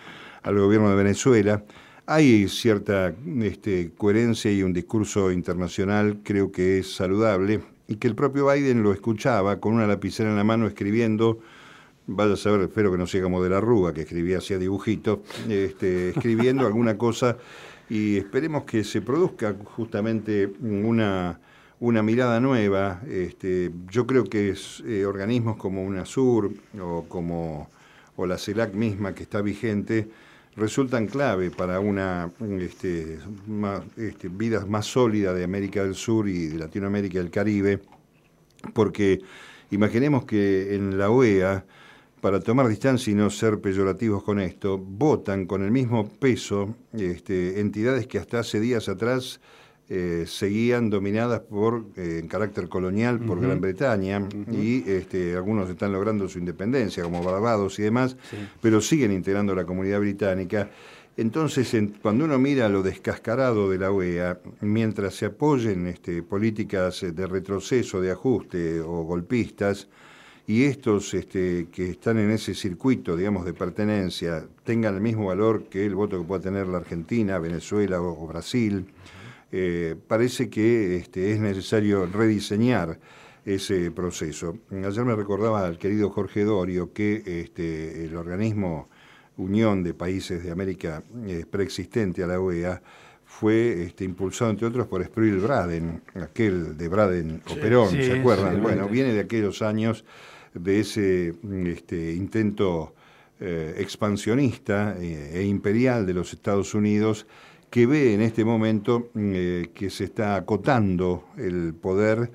al 0.44 0.60
gobierno 0.60 0.92
de 0.92 0.96
Venezuela. 0.96 1.64
Hay 2.06 2.48
cierta 2.50 3.16
este, 3.42 3.94
coherencia 3.98 4.52
y 4.52 4.62
un 4.62 4.74
discurso 4.74 5.32
internacional, 5.32 6.20
creo 6.24 6.52
que 6.52 6.78
es 6.78 6.94
saludable, 6.94 7.62
y 7.88 7.96
que 7.96 8.08
el 8.08 8.14
propio 8.14 8.52
Biden 8.52 8.84
lo 8.84 8.94
escuchaba 8.94 9.60
con 9.60 9.74
una 9.74 9.88
lapicera 9.88 10.30
en 10.30 10.36
la 10.36 10.44
mano 10.44 10.68
escribiendo, 10.68 11.40
vaya 12.06 12.34
a 12.34 12.38
saber, 12.38 12.62
espero 12.62 12.92
que 12.92 13.00
no 13.00 13.08
sea 13.08 13.24
como 13.24 13.42
de 13.42 13.50
la 13.50 13.60
Rúa, 13.60 13.92
que 13.92 14.02
escribía 14.02 14.38
hacía 14.38 14.60
dibujitos, 14.60 15.18
este, 15.50 16.10
escribiendo 16.10 16.68
alguna 16.68 16.96
cosa 16.96 17.38
y 17.90 18.18
esperemos 18.18 18.64
que 18.64 18.84
se 18.84 19.02
produzca 19.02 19.56
justamente 19.76 20.52
una, 20.62 21.40
una 21.80 22.04
mirada 22.04 22.40
nueva. 22.40 23.02
Este, 23.10 23.72
yo 23.90 24.06
creo 24.06 24.26
que 24.26 24.56
eh, 24.86 25.06
organismos 25.06 25.58
como 25.58 25.84
UNASUR 25.84 26.54
o 26.80 27.06
como 27.10 27.70
o 28.16 28.26
la 28.26 28.38
CELAC 28.38 28.74
misma 28.74 29.16
que 29.16 29.24
está 29.24 29.42
vigente 29.42 30.10
resultan 30.58 31.08
clave 31.08 31.52
para 31.52 31.80
una 31.80 32.30
este, 32.60 33.18
este, 33.96 34.28
vida 34.28 34.66
más 34.66 34.86
sólida 34.88 35.34
de 35.34 35.46
América 35.46 35.84
del 35.84 35.96
Sur 35.96 36.28
y 36.28 36.48
de 36.48 36.58
Latinoamérica 36.58 37.18
y 37.18 37.22
el 37.22 37.32
Caribe, 37.32 37.80
porque 38.74 39.22
imaginemos 39.72 40.26
que 40.26 40.76
en 40.76 40.98
la 40.98 41.10
OEA 41.10 41.66
para 42.22 42.40
tomar 42.40 42.68
distancia 42.68 43.12
y 43.12 43.16
no 43.16 43.30
ser 43.30 43.60
peyorativos 43.60 44.24
con 44.24 44.40
esto, 44.40 44.78
votan 44.78 45.46
con 45.46 45.64
el 45.64 45.72
mismo 45.72 46.08
peso 46.08 46.76
este, 46.94 47.60
entidades 47.60 48.08
que 48.08 48.18
hasta 48.18 48.40
hace 48.40 48.60
días 48.60 48.90
atrás 48.90 49.40
eh, 49.92 50.26
seguían 50.28 50.90
dominadas 50.90 51.40
por 51.40 51.86
eh, 51.96 52.20
en 52.22 52.28
carácter 52.28 52.70
colonial 52.70 53.20
por 53.20 53.42
Gran 53.42 53.60
Bretaña 53.60 54.22
y 54.52 54.88
este, 54.88 55.36
algunos 55.36 55.70
están 55.70 55.92
logrando 55.92 56.30
su 56.30 56.38
independencia, 56.38 57.04
como 57.04 57.24
Barbados 57.24 57.80
y 57.80 57.84
demás, 57.84 58.16
pero 58.62 58.82
siguen 58.82 59.12
integrando 59.12 59.56
la 59.56 59.66
comunidad 59.66 60.00
británica. 60.00 60.70
Entonces, 61.18 61.76
cuando 62.02 62.26
uno 62.26 62.38
mira 62.38 62.70
lo 62.70 62.84
descascarado 62.84 63.70
de 63.70 63.78
la 63.80 63.92
OEA, 63.92 64.40
mientras 64.62 65.16
se 65.16 65.26
apoyen 65.26 65.88
este, 65.88 66.22
políticas 66.22 67.04
de 67.14 67.28
retroceso, 67.28 68.00
de 68.00 68.12
ajuste 68.12 68.80
o 68.82 69.04
golpistas, 69.04 69.88
y 70.50 70.64
estos 70.64 71.14
este, 71.14 71.68
que 71.72 71.92
están 71.92 72.18
en 72.18 72.32
ese 72.32 72.56
circuito, 72.56 73.16
digamos, 73.16 73.46
de 73.46 73.54
pertenencia, 73.54 74.48
tengan 74.64 74.96
el 74.96 75.02
mismo 75.02 75.28
valor 75.28 75.66
que 75.66 75.86
el 75.86 75.94
voto 75.94 76.20
que 76.20 76.26
pueda 76.26 76.42
tener 76.42 76.66
la 76.66 76.80
Argentina, 76.80 77.38
Venezuela 77.38 78.02
o, 78.02 78.26
Brasil, 78.26 78.88
eh, 79.52 79.96
parece 80.08 80.50
que 80.50 80.96
este, 80.96 81.34
es 81.34 81.40
necesario 81.40 82.08
rediseñar 82.08 83.00
ese 83.46 83.92
proceso. 83.92 84.58
Ayer 84.72 85.06
me 85.06 85.16
recordaba 85.16 85.68
al 85.68 85.78
querido 85.78 86.10
Jorge 86.10 86.46
Dorio 86.46 86.94
que 86.94 87.22
este, 87.44 88.06
el 88.06 88.16
organismo 88.16 88.90
Unión 89.38 89.84
de 89.84 89.94
Países 89.94 90.44
de 90.44 90.50
América 90.50 91.04
eh, 91.28 91.46
preexistente 91.48 92.24
a 92.24 92.28
la 92.28 92.40
OEA 92.40 92.82
fue 93.24 93.84
este, 93.84 94.04
impulsado, 94.04 94.50
entre 94.50 94.66
otros, 94.66 94.88
por 94.88 95.06
Sprill 95.06 95.42
Braden, 95.42 96.02
aquel 96.16 96.76
de 96.76 96.88
Braden 96.88 97.44
o 97.52 97.54
Perón, 97.54 97.92
¿se 97.92 98.20
acuerdan? 98.20 98.64
bueno, 98.64 98.90
viene 98.90 99.14
de 99.14 99.20
aquellos 99.20 99.62
años 99.62 100.04
de 100.64 100.80
ese 100.80 101.34
este, 101.66 102.14
intento 102.14 102.94
eh, 103.42 103.76
expansionista 103.78 104.98
eh, 105.00 105.32
e 105.40 105.44
imperial 105.44 106.06
de 106.06 106.14
los 106.14 106.34
Estados 106.34 106.74
Unidos 106.74 107.26
que 107.70 107.86
ve 107.86 108.14
en 108.14 108.22
este 108.22 108.44
momento 108.44 109.12
eh, 109.16 109.70
que 109.74 109.90
se 109.90 110.04
está 110.04 110.36
acotando 110.36 111.30
el 111.38 111.74
poder 111.74 112.32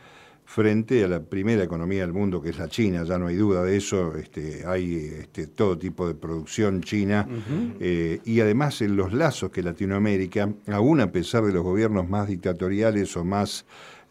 frente 0.47 1.05
a 1.05 1.09
la 1.09 1.21
primera 1.21 1.63
economía 1.63 2.03
del 2.03 2.15
mundo, 2.15 2.41
que 2.41 2.51
es 2.51 2.59
la 2.59 2.69
China, 2.69 3.05
ya 3.05 3.19
no 3.19 3.27
hay 3.27 3.37
duda 3.37 3.63
de 3.63 3.77
eso, 3.77 4.17
este, 4.17 4.65
hay 4.67 5.13
este, 5.21 5.47
todo 5.49 5.77
tipo 5.77 6.07
de 6.07 6.15
producción 6.15 6.83
china, 6.83 7.27
y 7.81 8.41
además 8.41 8.81
en 8.83 8.95
los 8.95 9.15
lazos 9.15 9.51
que 9.51 9.63
Latinoamérica, 9.63 10.53
aún 10.69 11.01
a 11.01 11.11
pesar 11.11 11.45
de 11.45 11.53
los 11.53 11.65
gobiernos 11.65 12.09
más 12.09 12.29
dictatoriales 12.29 13.17
o 13.17 13.25
más 13.25 13.65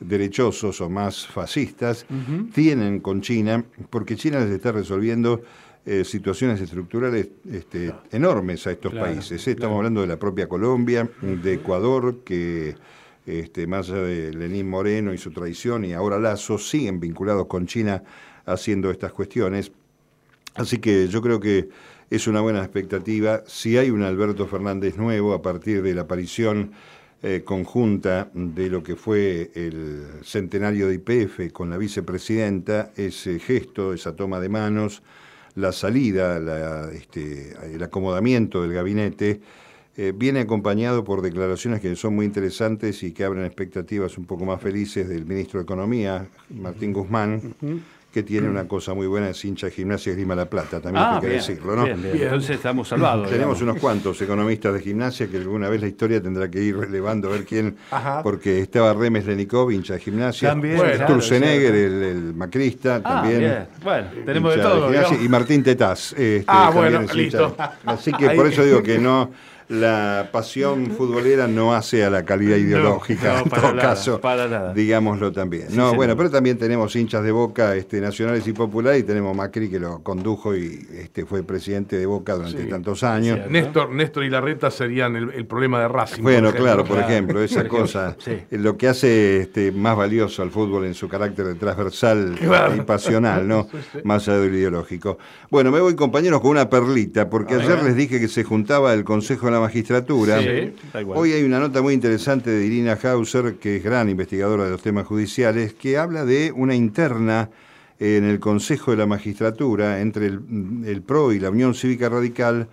derechosos 0.06 0.82
o 0.82 0.90
más 0.90 1.26
fascistas 1.28 2.06
tienen 2.54 3.00
con 3.00 3.22
China, 3.22 3.64
porque 3.90 4.16
China 4.16 4.40
les 4.40 4.52
está 4.52 4.72
resolviendo 4.72 5.42
eh, 5.86 6.04
situaciones 6.06 6.62
estructurales 6.62 7.28
este, 7.52 7.94
enormes 8.12 8.66
a 8.68 8.72
estos 8.72 8.94
países. 8.94 9.46
Estamos 9.48 9.78
hablando 9.78 10.02
de 10.02 10.08
la 10.08 10.18
propia 10.18 10.48
Colombia, 10.48 11.10
de 11.22 11.54
Ecuador, 11.54 12.20
que 12.24 12.76
este, 13.26 13.68
más 13.68 13.90
allá 13.90 14.04
de 14.04 14.34
Lenín 14.34 14.70
Moreno 14.70 15.14
y 15.14 15.18
su 15.18 15.32
traición 15.32 15.86
y 15.86 15.94
ahora 15.94 16.20
Lazo, 16.20 16.58
siguen 16.58 17.00
vinculados 17.00 17.48
con 17.48 17.68
China 17.68 18.04
haciendo 18.46 18.92
estas 18.92 19.12
cuestiones. 19.12 19.72
Así 20.56 20.78
que 20.78 21.08
yo 21.08 21.22
creo 21.22 21.40
que 21.40 21.70
es 22.10 22.28
una 22.28 22.42
buena 22.42 22.60
expectativa. 22.60 23.44
Si 23.48 23.78
hay 23.78 23.90
un 23.90 24.04
Alberto 24.04 24.46
Fernández 24.48 24.98
nuevo 24.98 25.34
a 25.34 25.42
partir 25.42 25.82
de 25.82 25.96
la 25.96 26.02
aparición 26.02 26.72
eh, 27.26 27.44
conjunta 27.46 28.30
de 28.34 28.70
lo 28.70 28.84
que 28.84 28.98
fue 28.98 29.50
el 29.56 30.04
centenario 30.24 30.90
de 30.90 30.96
IPF 30.96 31.54
con 31.54 31.70
la 31.70 31.78
vicepresidenta, 31.78 32.92
ese 32.98 33.40
gesto, 33.40 33.94
esa 33.94 34.14
toma 34.14 34.42
de 34.42 34.50
manos, 34.50 35.02
la 35.56 35.72
salida, 35.72 36.92
este, 36.92 37.56
el 37.74 37.82
acomodamiento 37.82 38.62
del 38.62 38.74
gabinete, 38.74 39.40
eh, 39.96 40.12
viene 40.14 40.42
acompañado 40.42 41.06
por 41.06 41.22
declaraciones 41.22 41.80
que 41.80 41.96
son 41.96 42.14
muy 42.14 42.26
interesantes 42.26 43.02
y 43.04 43.14
que 43.14 43.24
abren 43.24 43.46
expectativas 43.46 44.18
un 44.18 44.26
poco 44.26 44.44
más 44.44 44.62
felices 44.62 45.08
del 45.08 45.26
ministro 45.26 45.62
de 45.62 45.64
Economía, 45.64 46.28
Martín 46.50 46.92
Guzmán 46.92 47.54
que 48.14 48.22
tiene 48.22 48.48
una 48.48 48.68
cosa 48.68 48.94
muy 48.94 49.08
buena, 49.08 49.30
es 49.30 49.44
hincha 49.44 49.66
de 49.68 49.72
gimnasia 49.72 50.14
Grima 50.14 50.36
La 50.36 50.46
Plata, 50.46 50.80
también 50.80 51.04
hay 51.04 51.20
que 51.20 51.28
decirlo, 51.28 51.76
¿no? 51.76 51.88
Entonces 51.88 52.52
estamos 52.52 52.88
salvados. 52.88 53.28
Tenemos 53.28 53.60
unos 53.62 53.78
cuantos 53.78 54.22
economistas 54.22 54.72
de 54.76 54.82
gimnasia 54.82 55.28
que 55.28 55.38
alguna 55.38 55.68
vez 55.68 55.82
la 55.82 55.88
historia 55.88 56.22
tendrá 56.22 56.50
que 56.50 56.62
ir 56.62 56.78
relevando 56.78 57.30
a 57.30 57.32
ver 57.32 57.44
quién, 57.44 57.76
porque 58.22 58.60
estaba 58.60 58.94
Remes 58.94 59.26
Lenikov, 59.26 59.72
hincha 59.72 59.96
de 59.96 60.00
gimnasia, 60.00 60.50
también, 60.50 60.80
Sturzenegger, 61.04 61.74
el, 61.74 62.34
macrista, 62.36 63.02
ah, 63.04 63.22
también. 63.22 63.68
Bueno, 63.84 64.08
tenemos 64.26 64.56
de 64.56 64.62
todo. 64.62 64.92
y 65.20 65.28
Martín 65.28 65.64
Tetaz. 65.64 66.12
Este, 66.14 66.46
ah, 66.48 66.70
bueno, 66.72 67.02
listo. 67.14 67.56
Así 67.86 68.12
que 68.14 68.30
por 68.36 68.46
eso 68.46 68.64
digo 68.64 68.84
que 68.84 69.00
no 69.00 69.32
la 69.70 70.30
pasión 70.32 70.92
futbolera 70.92 71.48
no 71.48 71.74
hace 71.74 72.04
a 72.04 72.10
la 72.10 72.24
calidad 72.24 72.58
ideológica, 72.58 73.40
en 73.40 73.50
todo 73.50 73.76
caso, 73.78 74.22
digámoslo 74.76 75.32
también. 75.32 75.68
no, 75.72 75.94
bueno, 75.96 76.16
pero 76.16 76.30
también 76.30 76.58
tenemos 76.58 76.96
hinchas 76.96 77.24
de 77.24 77.32
Boca 77.32 77.76
este, 77.76 78.02
nacionales 78.02 78.48
y 78.48 78.54
populares 78.54 79.02
y 79.02 79.04
tenemos 79.04 79.36
Macri 79.36 79.70
que 79.70 79.80
lo 79.80 80.02
condujo 80.04 80.56
y 80.56 80.86
este, 80.94 81.26
fue 81.26 81.44
presidente 81.44 81.98
de 81.98 82.06
Boca 82.06 82.34
durante 82.34 82.64
tantos 82.66 83.04
años. 83.04 83.40
Néstor, 83.50 83.92
Néstor 83.92 84.24
y 84.24 84.30
Larreta 84.30 84.72
serían 84.72 85.16
el, 85.16 85.46
problema 85.46 85.80
de 85.82 85.88
Racing. 85.88 86.24
Bueno, 86.24 86.52
claro, 86.52 86.84
por 86.86 87.00
ejemplo, 87.00 87.42
esa 87.42 87.68
cosa, 87.68 88.16
lo 88.52 88.78
que 88.78 88.88
hace 88.88 89.42
este, 89.42 89.72
más 89.72 89.96
valioso 89.96 90.42
al 90.42 90.52
fútbol 90.52 90.86
en 90.86 90.94
su 90.94 91.08
carácter 91.08 91.56
transversal 91.56 92.36
y 92.76 92.82
pasional, 92.82 93.48
¿no? 93.48 93.68
Más 94.04 94.28
allá 94.28 94.40
de 94.40 94.50
lo 94.50 94.58
ideológico. 94.58 95.18
Bueno, 95.50 95.72
me 95.72 95.80
voy 95.80 95.96
compañeros 95.96 96.42
con 96.42 96.52
una 96.52 96.70
perlita, 96.70 97.30
porque 97.30 97.56
ayer 97.56 97.84
les 97.84 97.96
dije 97.96 98.20
que 98.20 98.28
se 98.28 98.44
juntaba 98.44 98.94
el 98.94 99.04
Consejo 99.04 99.48
la 99.54 99.60
magistratura. 99.62 100.40
Hoy 101.08 101.32
hay 101.32 101.44
una 101.44 101.60
nota 101.60 101.82
muy 101.82 101.94
interesante 101.94 102.50
de 102.50 102.66
Irina 102.66 102.98
Hauser, 103.02 103.56
que 103.56 103.78
es 103.78 103.84
gran 103.84 104.10
investigadora 104.10 104.66
de 104.66 104.72
los 104.72 104.82
temas 104.82 105.08
judiciales, 105.08 105.74
que 105.74 105.98
habla 105.98 106.26
de 106.26 106.52
una 106.52 106.76
interna 106.76 107.50
en 108.00 108.26
el 108.26 108.40
Consejo 108.40 108.92
de 108.92 108.98
la 108.98 109.06
Magistratura 109.06 110.02
entre 110.02 110.28
el, 110.28 111.02
PRO 111.06 111.32
y 111.32 111.40
la 111.40 111.50
Unión 111.50 111.74
Cívica 111.74 112.10
Radical 112.10 112.68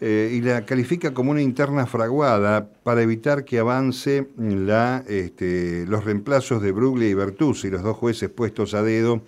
eh, 0.00 0.32
y 0.32 0.40
la 0.40 0.64
califica 0.64 1.12
como 1.12 1.32
una 1.32 1.42
interna 1.42 1.86
fraguada 1.86 2.66
para 2.82 3.02
evitar 3.02 3.44
que 3.44 3.58
avance 3.58 4.28
la, 4.38 5.04
este, 5.06 5.84
los 5.86 6.04
reemplazos 6.04 6.62
de 6.62 6.72
Bruglia 6.72 7.08
y 7.08 7.14
Bertuzzi, 7.14 7.68
los 7.68 7.82
dos 7.82 7.96
jueces 7.96 8.30
puestos 8.30 8.72
a 8.72 8.82
dedo 8.82 9.22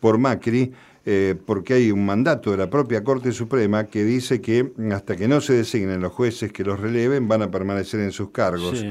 por 0.00 0.18
Macri, 0.18 0.72
eh, 1.06 1.34
porque 1.46 1.74
hay 1.74 1.90
un 1.90 2.04
mandato 2.04 2.50
de 2.50 2.58
la 2.58 2.68
propia 2.68 3.02
Corte 3.02 3.32
Suprema 3.32 3.84
que 3.84 4.04
dice 4.04 4.40
que 4.40 4.72
hasta 4.92 5.16
que 5.16 5.28
no 5.28 5.40
se 5.40 5.54
designen 5.54 6.00
los 6.00 6.12
jueces 6.12 6.52
que 6.52 6.62
los 6.62 6.78
releven 6.78 7.26
van 7.26 7.42
a 7.42 7.50
permanecer 7.50 8.00
en 8.00 8.12
sus 8.12 8.30
cargos. 8.30 8.84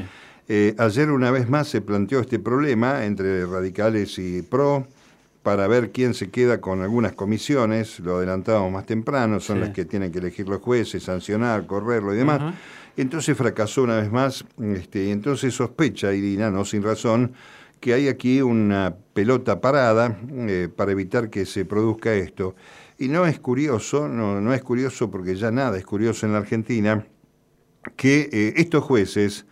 Eh, 0.48 0.74
ayer 0.80 1.12
una 1.12 1.30
vez 1.30 1.48
más 1.48 1.68
se 1.68 1.82
planteó 1.82 2.20
este 2.22 2.40
problema 2.40 3.06
entre 3.06 3.46
radicales 3.46 4.18
y 4.18 4.42
PRO 4.42 4.88
para 5.44 5.68
ver 5.68 5.92
quién 5.92 6.16
se 6.16 6.30
queda 6.30 6.60
con 6.60 6.82
algunas 6.82 7.14
comisiones, 7.14 8.00
lo 8.00 8.18
adelantábamos 8.18 8.72
más 8.72 8.86
temprano, 8.86 9.40
son 9.40 9.62
las 9.62 9.70
que 9.70 9.86
tienen 9.86 10.12
que 10.12 10.20
elegir 10.20 10.50
los 10.50 10.62
jueces, 10.62 11.04
sancionar, 11.04 11.66
correrlo 11.66 12.14
y 12.14 12.18
demás. 12.18 12.56
Entonces 12.98 13.38
fracasó 13.38 13.84
una 13.84 13.98
vez 13.98 14.12
más, 14.12 14.44
este, 14.62 15.06
y 15.06 15.12
entonces 15.12 15.54
sospecha 15.54 16.12
Irina, 16.14 16.50
no 16.50 16.66
sin 16.66 16.84
razón, 16.84 17.32
que 17.80 17.94
hay 17.94 18.08
aquí 18.08 18.42
una 18.42 18.96
pelota 19.14 19.62
parada 19.62 20.18
eh, 20.32 20.70
para 20.76 20.92
evitar 20.92 21.30
que 21.30 21.46
se 21.46 21.66
produzca 21.66 22.14
esto. 22.14 22.56
Y 22.98 23.08
no 23.08 23.26
es 23.26 23.40
curioso, 23.40 24.08
no, 24.08 24.42
no 24.42 24.54
es 24.54 24.62
curioso 24.62 25.10
porque 25.10 25.36
ya 25.36 25.52
nada 25.52 25.78
es 25.78 25.86
curioso 25.86 26.26
en 26.26 26.34
la 26.34 26.40
Argentina, 26.40 27.06
que 27.96 28.30
eh, 28.32 28.54
estos 28.58 28.84
jueces, 28.84 29.46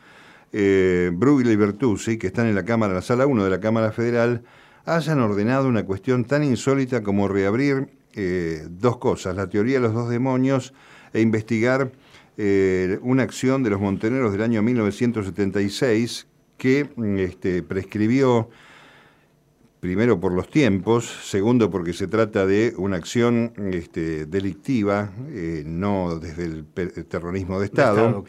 eh, 0.52 1.12
y 1.14 1.56
Bertuzzi, 1.56 2.18
que 2.18 2.28
están 2.28 2.48
en 2.48 2.56
la 2.56 2.66
Cámara, 2.66 2.94
la 2.94 3.02
Sala 3.02 3.26
1 3.26 3.44
de 3.44 3.50
la 3.50 3.60
Cámara 3.60 3.92
Federal, 3.92 4.44
hayan 4.86 5.20
ordenado 5.20 5.68
una 5.68 5.86
cuestión 5.86 6.26
tan 6.26 6.44
insólita 6.44 7.04
como 7.04 7.28
reabrir 7.28 7.90
dos 8.70 8.98
cosas, 8.98 9.36
la 9.36 9.48
teoría 9.48 9.76
de 9.76 9.82
los 9.82 9.94
dos 9.94 10.10
demonios 10.10 10.74
e 11.14 11.22
investigar 11.22 11.92
una 13.02 13.22
acción 13.22 13.62
de 13.62 13.70
los 13.70 13.80
montoneros 13.80 14.32
del 14.32 14.42
año 14.42 14.64
1976 14.64 16.26
que 16.58 16.90
este, 17.18 17.64
prescribió 17.64 18.50
primero 19.80 20.20
por 20.20 20.32
los 20.32 20.50
tiempos, 20.50 21.06
segundo 21.24 21.70
porque 21.70 21.94
se 21.94 22.08
trata 22.08 22.46
de 22.46 22.74
una 22.78 22.98
acción 22.98 23.54
este, 23.72 24.26
delictiva, 24.26 25.12
eh, 25.30 25.64
no 25.66 26.20
desde 26.20 26.46
el, 26.46 26.66
terrorismo 27.08 27.60
de 27.60 27.66
Estado, 27.66 28.24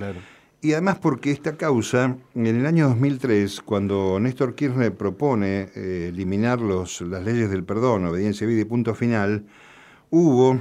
y 0.61 0.73
además 0.73 0.99
porque 0.99 1.31
esta 1.31 1.57
causa, 1.57 2.17
en 2.35 2.47
el 2.47 2.67
año 2.67 2.89
2003, 2.89 3.61
cuando 3.63 4.19
Néstor 4.21 4.57
Kirchner 4.57 4.93
propone 4.93 5.69
eh, 5.75 6.09
eliminar 6.13 6.61
los, 6.61 7.01
las 7.01 7.25
leyes 7.25 7.49
del 7.49 7.65
perdón, 7.65 8.05
obediencia 8.07 8.47
vida 8.47 8.63
y 8.63 8.65
punto 8.65 8.95
final, 8.95 9.45
hubo 10.11 10.61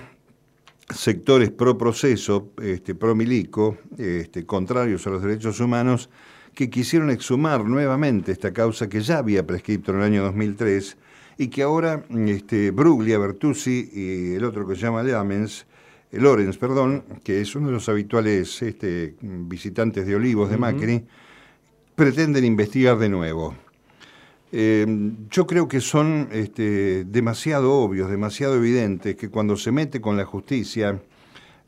sectores 0.89 1.51
pro 1.51 1.77
proceso, 1.77 2.51
este, 2.61 2.95
pro 2.95 3.15
milico, 3.15 3.77
este, 3.97 4.45
contrarios 4.45 5.05
a 5.07 5.09
los 5.09 5.21
derechos 5.21 5.59
humanos, 5.59 6.09
que 6.53 6.69
quisieron 6.69 7.11
exhumar 7.11 7.65
nuevamente 7.65 8.31
esta 8.31 8.51
causa 8.51 8.89
que 8.89 9.01
ya 9.01 9.19
había 9.19 9.45
prescrito 9.45 9.91
en 9.91 9.97
el 9.97 10.03
año 10.03 10.23
2003 10.23 10.97
y 11.37 11.49
que 11.49 11.61
ahora 11.61 12.03
este, 12.27 12.71
Bruglia, 12.71 13.19
Bertuzzi 13.19 13.89
y 13.93 14.33
el 14.33 14.43
otro 14.43 14.67
que 14.67 14.75
se 14.75 14.81
llama 14.81 15.03
Lamens, 15.03 15.67
eh, 16.11 16.19
Lorenz, 16.19 16.57
perdón, 16.57 17.03
que 17.23 17.41
es 17.41 17.55
uno 17.55 17.67
de 17.67 17.73
los 17.73 17.87
habituales 17.89 18.61
este, 18.61 19.15
visitantes 19.21 20.07
de 20.07 20.15
Olivos 20.15 20.49
de 20.49 20.57
Macri, 20.57 21.05
pretenden 21.95 22.45
investigar 22.45 22.97
de 22.97 23.09
nuevo. 23.09 23.55
Eh, 24.51 24.85
yo 25.29 25.45
creo 25.45 25.67
que 25.67 25.81
son 25.81 26.29
este, 26.31 27.03
demasiado 27.03 27.73
obvios, 27.73 28.09
demasiado 28.09 28.55
evidentes, 28.55 29.15
que 29.15 29.29
cuando 29.29 29.57
se 29.57 29.71
mete 29.71 29.99
con 29.99 30.15
la 30.15 30.25
justicia, 30.25 31.01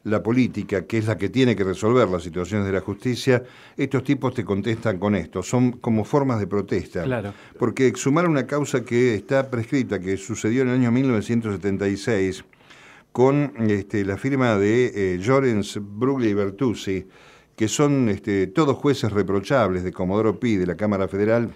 la 0.06 0.24
política, 0.24 0.86
que 0.86 0.98
es 0.98 1.08
la 1.08 1.18
que 1.18 1.30
tiene 1.30 1.56
que 1.56 1.64
resolver 1.64 2.08
las 2.08 2.24
situaciones 2.24 2.66
de 2.66 2.74
la 2.74 2.80
justicia, 2.80 3.44
estos 3.76 4.04
tipos 4.04 4.34
te 4.34 4.46
contestan 4.46 4.98
con 4.98 5.16
esto, 5.16 5.44
son 5.44 5.74
como 5.74 6.06
formas 6.06 6.40
de 6.40 6.48
protesta. 6.48 7.04
Claro. 7.04 7.34
Porque 7.58 7.88
exhumar 7.88 8.28
una 8.28 8.48
causa 8.48 8.86
que 8.86 9.16
está 9.16 9.50
prescrita, 9.50 10.00
que 10.00 10.16
sucedió 10.16 10.62
en 10.62 10.70
el 10.70 10.76
año 10.76 10.92
1976, 10.92 12.46
con 13.12 13.54
este, 13.70 14.06
la 14.06 14.18
firma 14.18 14.56
de 14.56 15.16
eh, 15.16 15.18
Llorens, 15.20 15.80
Bruglia 15.82 16.30
y 16.30 16.34
Bertuzzi, 16.34 17.08
que 17.56 17.68
son 17.68 18.08
este, 18.08 18.48
todos 18.48 18.78
jueces 18.78 19.12
reprochables 19.12 19.84
de 19.84 19.92
Comodoro 19.92 20.40
Pi, 20.40 20.56
de 20.56 20.66
la 20.66 20.78
Cámara 20.78 21.10
Federal, 21.10 21.54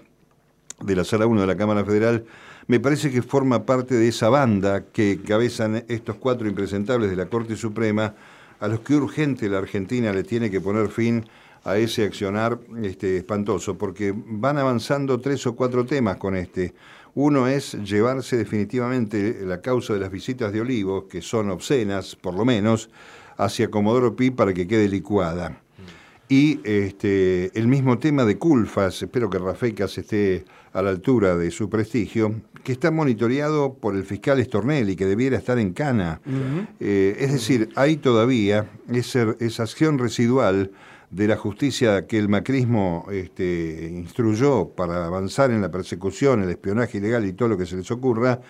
de 0.80 0.96
la 0.96 1.04
Sala 1.04 1.26
1 1.26 1.40
de 1.40 1.46
la 1.46 1.56
Cámara 1.56 1.84
Federal, 1.84 2.24
me 2.66 2.80
parece 2.80 3.10
que 3.10 3.22
forma 3.22 3.66
parte 3.66 3.94
de 3.94 4.08
esa 4.08 4.28
banda 4.28 4.86
que 4.86 5.20
cabezan 5.20 5.84
estos 5.88 6.16
cuatro 6.16 6.48
impresentables 6.48 7.10
de 7.10 7.16
la 7.16 7.26
Corte 7.26 7.56
Suprema, 7.56 8.14
a 8.60 8.68
los 8.68 8.80
que 8.80 8.94
urgente 8.94 9.48
la 9.48 9.58
Argentina 9.58 10.12
le 10.12 10.22
tiene 10.22 10.50
que 10.50 10.60
poner 10.60 10.88
fin 10.88 11.24
a 11.64 11.76
ese 11.76 12.04
accionar 12.04 12.58
este, 12.82 13.18
espantoso, 13.18 13.76
porque 13.76 14.14
van 14.14 14.58
avanzando 14.58 15.20
tres 15.20 15.46
o 15.46 15.56
cuatro 15.56 15.84
temas 15.84 16.16
con 16.16 16.36
este. 16.36 16.74
Uno 17.14 17.46
es 17.46 17.74
llevarse 17.74 18.36
definitivamente 18.36 19.40
la 19.44 19.60
causa 19.60 19.94
de 19.94 20.00
las 20.00 20.10
visitas 20.10 20.52
de 20.52 20.60
Olivos, 20.60 21.04
que 21.04 21.22
son 21.22 21.50
obscenas, 21.50 22.16
por 22.16 22.34
lo 22.34 22.44
menos, 22.44 22.90
hacia 23.36 23.70
Comodoro 23.70 24.16
Pi 24.16 24.30
para 24.30 24.52
que 24.52 24.66
quede 24.66 24.88
licuada. 24.88 25.60
Y 26.28 26.60
este, 26.64 27.56
el 27.58 27.68
mismo 27.68 27.98
tema 27.98 28.24
de 28.24 28.38
Culfas, 28.38 29.02
espero 29.02 29.30
que 29.30 29.38
Rafecas 29.38 29.96
esté 29.98 30.44
a 30.74 30.82
la 30.82 30.90
altura 30.90 31.36
de 31.36 31.50
su 31.50 31.70
prestigio, 31.70 32.34
que 32.64 32.72
está 32.72 32.90
monitoreado 32.90 33.74
por 33.74 33.94
el 33.94 34.04
fiscal 34.04 34.44
Stornelli, 34.44 34.96
que 34.96 35.06
debiera 35.06 35.38
estar 35.38 35.58
en 35.58 35.72
Cana. 35.72 36.20
Eh, 36.80 37.16
es 37.20 37.32
decir, 37.32 37.70
hay 37.76 37.96
todavía 37.96 38.66
esa, 38.92 39.36
esa, 39.38 39.62
acción 39.62 39.98
residual 39.98 40.72
de 41.10 41.28
la 41.28 41.36
justicia 41.36 42.06
que 42.06 42.18
el 42.18 42.28
macrismo 42.28 43.06
este, 43.12 43.88
instruyó 43.94 44.68
para 44.70 45.06
avanzar 45.06 45.52
en 45.52 45.60
la 45.60 45.70
persecución, 45.70 46.42
el 46.42 46.50
espionaje 46.50 46.98
ilegal 46.98 47.24
y 47.24 47.34
todo 47.34 47.50
lo 47.50 47.56
que 47.56 47.66
se 47.66 47.76
les 47.76 47.90
ocurra, 47.92 48.40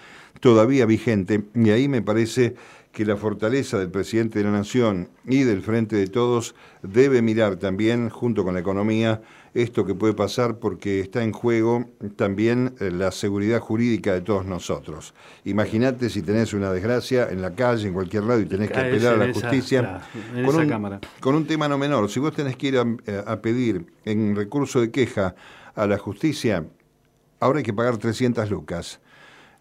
todavía 0.40 0.86
vigente. 0.86 1.44
Y 1.54 1.70
ahí 1.70 1.88
me 1.88 2.00
parece 2.00 2.54
que 2.94 3.04
la 3.04 3.16
fortaleza 3.16 3.76
del 3.76 3.90
presidente 3.90 4.38
de 4.38 4.44
la 4.44 4.52
Nación 4.52 5.08
y 5.26 5.42
del 5.42 5.62
Frente 5.62 5.96
de 5.96 6.06
Todos 6.06 6.54
debe 6.82 7.22
mirar 7.22 7.56
también, 7.56 8.08
junto 8.08 8.44
con 8.44 8.54
la 8.54 8.60
economía, 8.60 9.20
esto 9.52 9.84
que 9.84 9.96
puede 9.96 10.14
pasar 10.14 10.58
porque 10.58 11.00
está 11.00 11.24
en 11.24 11.32
juego 11.32 11.86
también 12.14 12.76
eh, 12.80 12.92
la 12.92 13.10
seguridad 13.10 13.58
jurídica 13.58 14.12
de 14.12 14.20
todos 14.20 14.46
nosotros. 14.46 15.12
Imagínate 15.44 16.08
si 16.08 16.22
tenés 16.22 16.54
una 16.54 16.72
desgracia 16.72 17.28
en 17.28 17.42
la 17.42 17.54
calle, 17.56 17.88
en 17.88 17.94
cualquier 17.94 18.24
lado, 18.24 18.40
y 18.40 18.46
tenés 18.46 18.70
que 18.70 18.78
apelar 18.78 19.14
a 19.14 19.26
la 19.26 19.32
justicia 19.32 20.00
con, 20.44 20.56
un, 20.56 21.00
con, 21.18 21.34
un, 21.34 21.46
tema 21.46 21.66
no 21.66 21.76
menor. 21.76 22.08
Si 22.08 22.20
vos 22.20 22.32
tenés 22.32 22.56
que 22.56 22.68
ir 22.68 22.78
a, 22.78 22.86
eh, 23.06 23.22
a 23.26 23.42
pedir 23.42 23.86
en 24.04 24.36
recurso 24.36 24.80
de 24.80 24.92
queja 24.92 25.34
a 25.74 25.86
la 25.88 25.98
justicia, 25.98 26.64
ahora 27.40 27.58
hay 27.58 27.64
que 27.64 27.74
pagar 27.74 27.96
300 27.96 28.48
lucas 28.50 29.00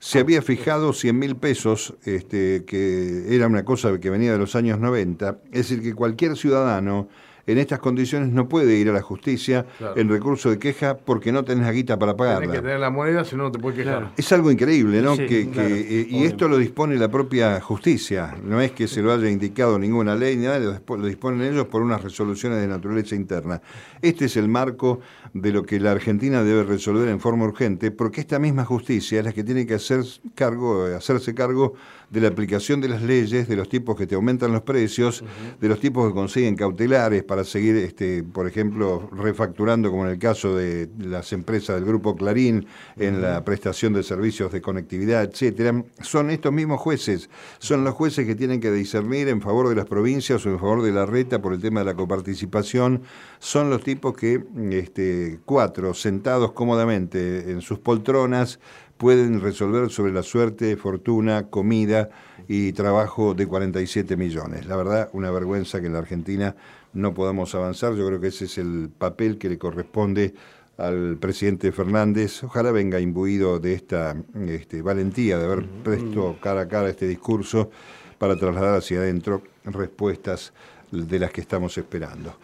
se 0.04 0.20
había 0.20 0.42
fijado 0.42 0.92
100 0.92 1.18
mil 1.18 1.38
pesos, 1.38 1.94
este, 2.04 2.66
que 2.66 3.34
era 3.34 3.48
una 3.48 3.64
cosa 3.64 3.98
que 4.02 4.10
venía 4.10 4.34
de 4.34 4.38
los 4.38 4.54
años 4.54 4.78
90, 4.78 5.40
es 5.46 5.70
decir, 5.70 5.82
que 5.82 5.94
cualquier 5.94 6.36
ciudadano 6.36 7.08
en 7.46 7.58
estas 7.58 7.80
condiciones 7.80 8.30
no 8.30 8.48
puede 8.48 8.76
ir 8.76 8.90
a 8.90 8.94
la 8.94 9.02
justicia 9.02 9.66
en 9.96 10.10
recurso 10.10 10.50
de 10.50 10.60
queja 10.60 10.98
porque 10.98 11.32
no 11.32 11.44
tenés 11.44 11.66
la 11.66 11.72
guita 11.72 12.00
para 12.00 12.16
pagarla. 12.16 12.42
Tienes 12.42 12.58
que 12.58 12.62
tener 12.62 12.80
la 12.80 12.90
moneda, 12.90 13.26
si 13.26 13.36
no, 13.36 13.44
no 13.44 13.52
te 13.52 13.60
puedes 13.60 13.78
quejar. 13.78 14.12
Es 14.16 14.32
algo 14.32 14.52
increíble, 14.52 15.02
¿no? 15.02 15.18
que, 15.18 15.50
eh, 15.54 16.08
y 16.10 16.24
esto 16.24 16.48
lo 16.48 16.58
dispone 16.58 16.96
la 16.96 17.10
propia 17.10 17.60
justicia. 17.60 18.36
No 18.44 18.62
es 18.62 18.72
que 18.72 18.88
se 18.88 19.02
lo 19.02 19.12
haya 19.12 19.30
indicado 19.30 19.78
ninguna 19.78 20.16
ley, 20.16 20.38
ni 20.38 20.46
nada, 20.46 20.60
lo 20.60 21.06
disponen 21.06 21.42
ellos 21.42 21.68
por 21.68 21.82
unas 21.82 22.02
resoluciones 22.02 22.60
de 22.60 22.68
naturaleza 22.68 23.16
interna. 23.16 23.62
Este 24.02 24.26
es 24.26 24.38
el 24.38 24.48
marco 24.48 25.02
de 25.34 25.52
lo 25.52 25.64
que 25.64 25.80
la 25.80 25.92
Argentina 25.92 26.44
debe 26.44 26.64
resolver 26.64 27.10
en 27.10 27.20
forma 27.20 27.46
urgente, 27.46 27.92
porque 27.92 28.22
esta 28.22 28.40
misma 28.40 28.66
justicia 28.66 29.20
es 29.20 29.26
la 29.26 29.34
que 29.34 29.44
tiene 29.44 29.66
que 29.66 29.76
hacer 29.76 30.04
cargo, 30.36 30.86
hacerse 30.86 31.34
cargo 31.34 31.74
de 32.10 32.22
la 32.22 32.28
aplicación 32.28 32.82
de 32.82 32.90
las 32.90 33.02
leyes, 33.02 33.48
de 33.48 33.56
los 33.56 33.70
tipos 33.70 33.96
que 33.96 34.08
te 34.08 34.16
aumentan 34.16 34.52
los 34.52 34.62
precios, 34.62 35.24
de 35.60 35.68
los 35.68 35.80
tipos 35.80 36.08
que 36.08 36.14
consiguen 36.14 36.56
cautelares 36.56 37.24
para 37.24 37.44
seguir, 37.44 37.76
este, 37.78 38.24
por 38.24 38.48
ejemplo, 38.48 39.10
refacturando, 39.12 39.90
como 39.90 40.06
en 40.06 40.12
el 40.12 40.20
caso 40.20 40.56
de 40.56 40.90
las 41.00 41.34
empresas 41.34 41.76
del 41.76 41.86
Grupo 41.86 42.16
Clarín, 42.16 42.68
en 42.98 43.22
la 43.22 43.44
prestación 43.44 43.94
de 43.94 44.04
servicios 44.04 44.52
de 44.52 44.62
conectividad, 44.62 45.24
etcétera. 45.24 45.84
Son 46.02 46.30
estos 46.30 46.54
mismos 46.54 46.80
jueces, 46.80 47.30
son 47.60 47.84
los 47.84 47.94
jueces 47.94 48.26
que 48.26 48.36
tienen 48.36 48.60
que 48.60 48.72
discernir 48.72 49.28
en 49.28 49.42
favor 49.42 49.70
de 49.70 49.76
las 49.76 49.86
provincias 49.86 50.46
o 50.46 50.50
en 50.50 50.60
favor 50.60 50.82
de 50.84 50.92
la 50.92 51.06
reta 51.06 51.42
por 51.42 51.54
el 51.54 51.62
tema 51.62 51.82
de 51.82 51.86
la 51.88 51.96
coparticipación. 51.96 53.04
Son 53.40 53.70
los 53.70 53.84
tipos 53.84 54.16
que, 54.16 54.44
este, 54.72 55.40
cuatro, 55.46 55.94
sentados 55.94 56.54
cómodamente 56.54 57.52
en 57.52 57.62
sus 57.62 57.80
poltronas, 57.80 58.60
pueden 59.04 59.42
resolver 59.42 59.90
sobre 59.90 60.14
la 60.14 60.24
suerte, 60.24 60.78
fortuna, 60.78 61.50
comida 61.50 62.10
y 62.48 62.72
trabajo 62.72 63.34
de 63.34 63.46
47 63.46 64.16
millones. 64.16 64.66
La 64.66 64.78
verdad, 64.78 65.10
una 65.12 65.30
vergüenza 65.30 65.82
que 65.82 65.88
en 65.88 65.94
la 65.94 66.00
Argentina 66.00 66.56
no 66.94 67.14
podamos 67.14 67.54
avanzar. 67.54 67.96
Yo 67.96 68.08
creo 68.08 68.22
que 68.22 68.28
ese 68.28 68.46
es 68.46 68.58
el 68.58 68.90
papel 68.98 69.38
que 69.38 69.50
le 69.50 69.58
corresponde 69.58 70.34
al 70.78 71.18
presidente 71.18 71.74
Fernández. 71.74 72.46
Ojalá 72.46 72.72
venga 72.72 73.02
imbuido 73.02 73.60
de 73.60 73.74
esta 73.74 74.16
este, 74.48 74.82
valentía 74.82 75.38
de 75.38 75.46
haber 75.48 75.68
puesto 75.84 76.38
cara 76.42 76.62
a 76.62 76.68
cara 76.70 76.88
este 76.88 77.06
discurso 77.06 77.72
para 78.18 78.38
trasladar 78.38 78.78
hacia 78.78 79.00
adentro 79.00 79.42
respuestas 79.66 80.54
de 80.92 81.20
las 81.20 81.30
que 81.32 81.42
estamos 81.42 81.78
esperando. 81.78 82.38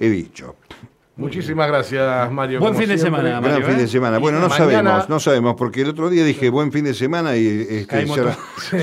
He 0.00 0.08
dicho, 0.08 0.56
Muchísimas 1.16 1.66
gracias, 1.68 2.30
Mario. 2.30 2.60
Buen 2.60 2.76
fin 2.76 2.88
de 2.90 2.98
semana, 2.98 3.40
Mario. 3.40 3.56
Buen 3.56 3.70
fin 3.70 3.78
de 3.78 3.84
¿eh? 3.84 3.88
semana. 3.88 4.18
Bueno, 4.18 4.38
no 4.38 4.50
sabemos, 4.50 5.08
no 5.08 5.18
sabemos, 5.18 5.54
porque 5.56 5.80
el 5.80 5.88
otro 5.88 6.10
día 6.10 6.22
dije 6.24 6.50
buen 6.50 6.70
fin 6.70 6.84
de 6.84 6.92
semana 6.92 7.36
y 7.36 7.66
este, 7.70 8.06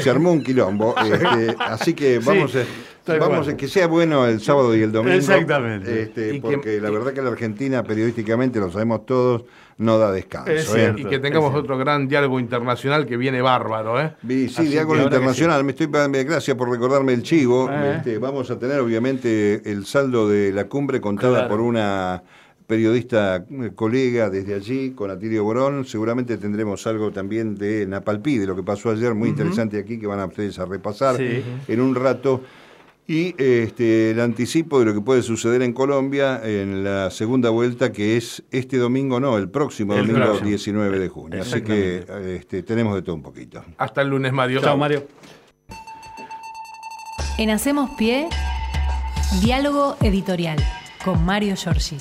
se, 0.02 0.10
armó 0.10 0.32
un 0.32 0.44
quilombo. 0.44 0.96
Este, 1.04 1.56
así 1.60 1.94
que 1.94 2.20
vamos 2.20 2.56
a. 2.56 2.64
Vamos 3.06 3.48
a 3.48 3.58
que 3.58 3.68
sea 3.68 3.88
bueno 3.88 4.26
el 4.26 4.40
sábado 4.42 4.76
y 4.76 4.82
el 4.82 4.92
domingo. 4.92 5.16
Exactamente. 5.16 6.04
Este, 6.04 6.40
porque 6.40 6.80
la 6.80 6.90
verdad 6.90 7.14
que 7.14 7.22
la 7.22 7.30
Argentina, 7.30 7.84
periodísticamente, 7.84 8.60
lo 8.60 8.72
sabemos 8.72 9.06
todos, 9.06 9.44
no 9.78 9.98
da 9.98 10.12
descanso. 10.12 10.78
¿eh? 10.78 10.94
Y 10.98 11.06
que 11.06 11.20
tengamos 11.20 11.54
otro 11.54 11.78
gran 11.78 12.08
diálogo 12.08 12.40
internacional 12.40 13.06
que 13.06 13.18
viene 13.18 13.42
bárbaro. 13.42 14.00
¿eh? 14.00 14.14
Sí, 14.22 14.68
diálogo 14.68 14.96
internacional. 14.96 15.64
Me 15.64 15.72
estoy 15.72 15.88
Gracias 15.88 16.56
por 16.56 16.70
recordarme 16.70 17.14
el 17.14 17.24
chivo. 17.24 17.70
Eh. 17.70 17.96
Este, 17.98 18.18
vamos 18.20 18.50
a 18.52 18.58
tener, 18.58 18.80
obviamente, 18.80 19.70
el 19.70 19.86
saldo 19.86 20.30
de 20.30 20.54
la 20.54 20.66
cumbre 20.66 21.02
contada 21.02 21.48
por 21.48 21.60
una 21.60 22.24
periodista 22.66 23.46
eh, 23.50 23.72
colega 23.76 24.30
desde 24.30 24.56
allí, 24.56 24.92
con 24.92 25.12
Atilio 25.12 25.44
Borón. 25.44 25.86
Seguramente 25.86 26.38
tendremos 26.38 26.88
algo 26.88 27.12
también 27.12 27.56
de 27.56 27.86
Napalpí, 27.86 28.38
de 28.38 28.48
lo 28.48 28.56
que 28.56 28.64
pasó 28.64 28.92
ayer, 28.92 29.14
muy 29.14 29.30
interesante 29.30 29.78
aquí, 29.78 30.00
que 30.00 30.08
van 30.08 30.20
a 30.20 30.26
ustedes 30.26 30.58
a 30.60 30.66
repasar 30.66 31.20
en 31.20 31.82
un 31.82 31.96
rato. 31.96 32.42
Y 33.06 33.36
este, 33.38 34.12
el 34.12 34.22
anticipo 34.22 34.80
de 34.80 34.86
lo 34.86 34.94
que 34.94 35.02
puede 35.02 35.22
suceder 35.24 35.62
en 35.62 35.74
Colombia 35.74 36.40
en 36.44 36.86
la 36.86 37.12
segunda 37.12 37.50
vuelta, 37.50 37.92
que 37.92 38.16
es 38.16 38.44
este 38.50 38.78
domingo, 38.78 39.20
no, 39.20 39.38
el 39.38 39.50
próximo 39.50 39.96
domingo 39.96 40.40
19 40.40 41.00
de 41.00 41.10
junio. 41.10 41.42
Así 41.42 41.62
que 41.62 42.06
este, 42.38 42.64
tenemos 42.64 42.96
de 42.96 43.02
todo 43.02 43.16
un 43.16 43.22
poquito. 43.22 43.64
Hasta 43.78 44.02
el 44.02 44.10
lunes, 44.10 44.32
Mario. 44.32 44.62
Chao, 44.62 44.78
Mario. 44.78 45.06
En 47.38 47.50
Hacemos 47.50 47.90
Pie, 47.98 48.30
diálogo 49.42 49.98
editorial 50.02 50.58
con 51.04 51.26
Mario 51.26 51.56
Giorgi. 51.56 51.98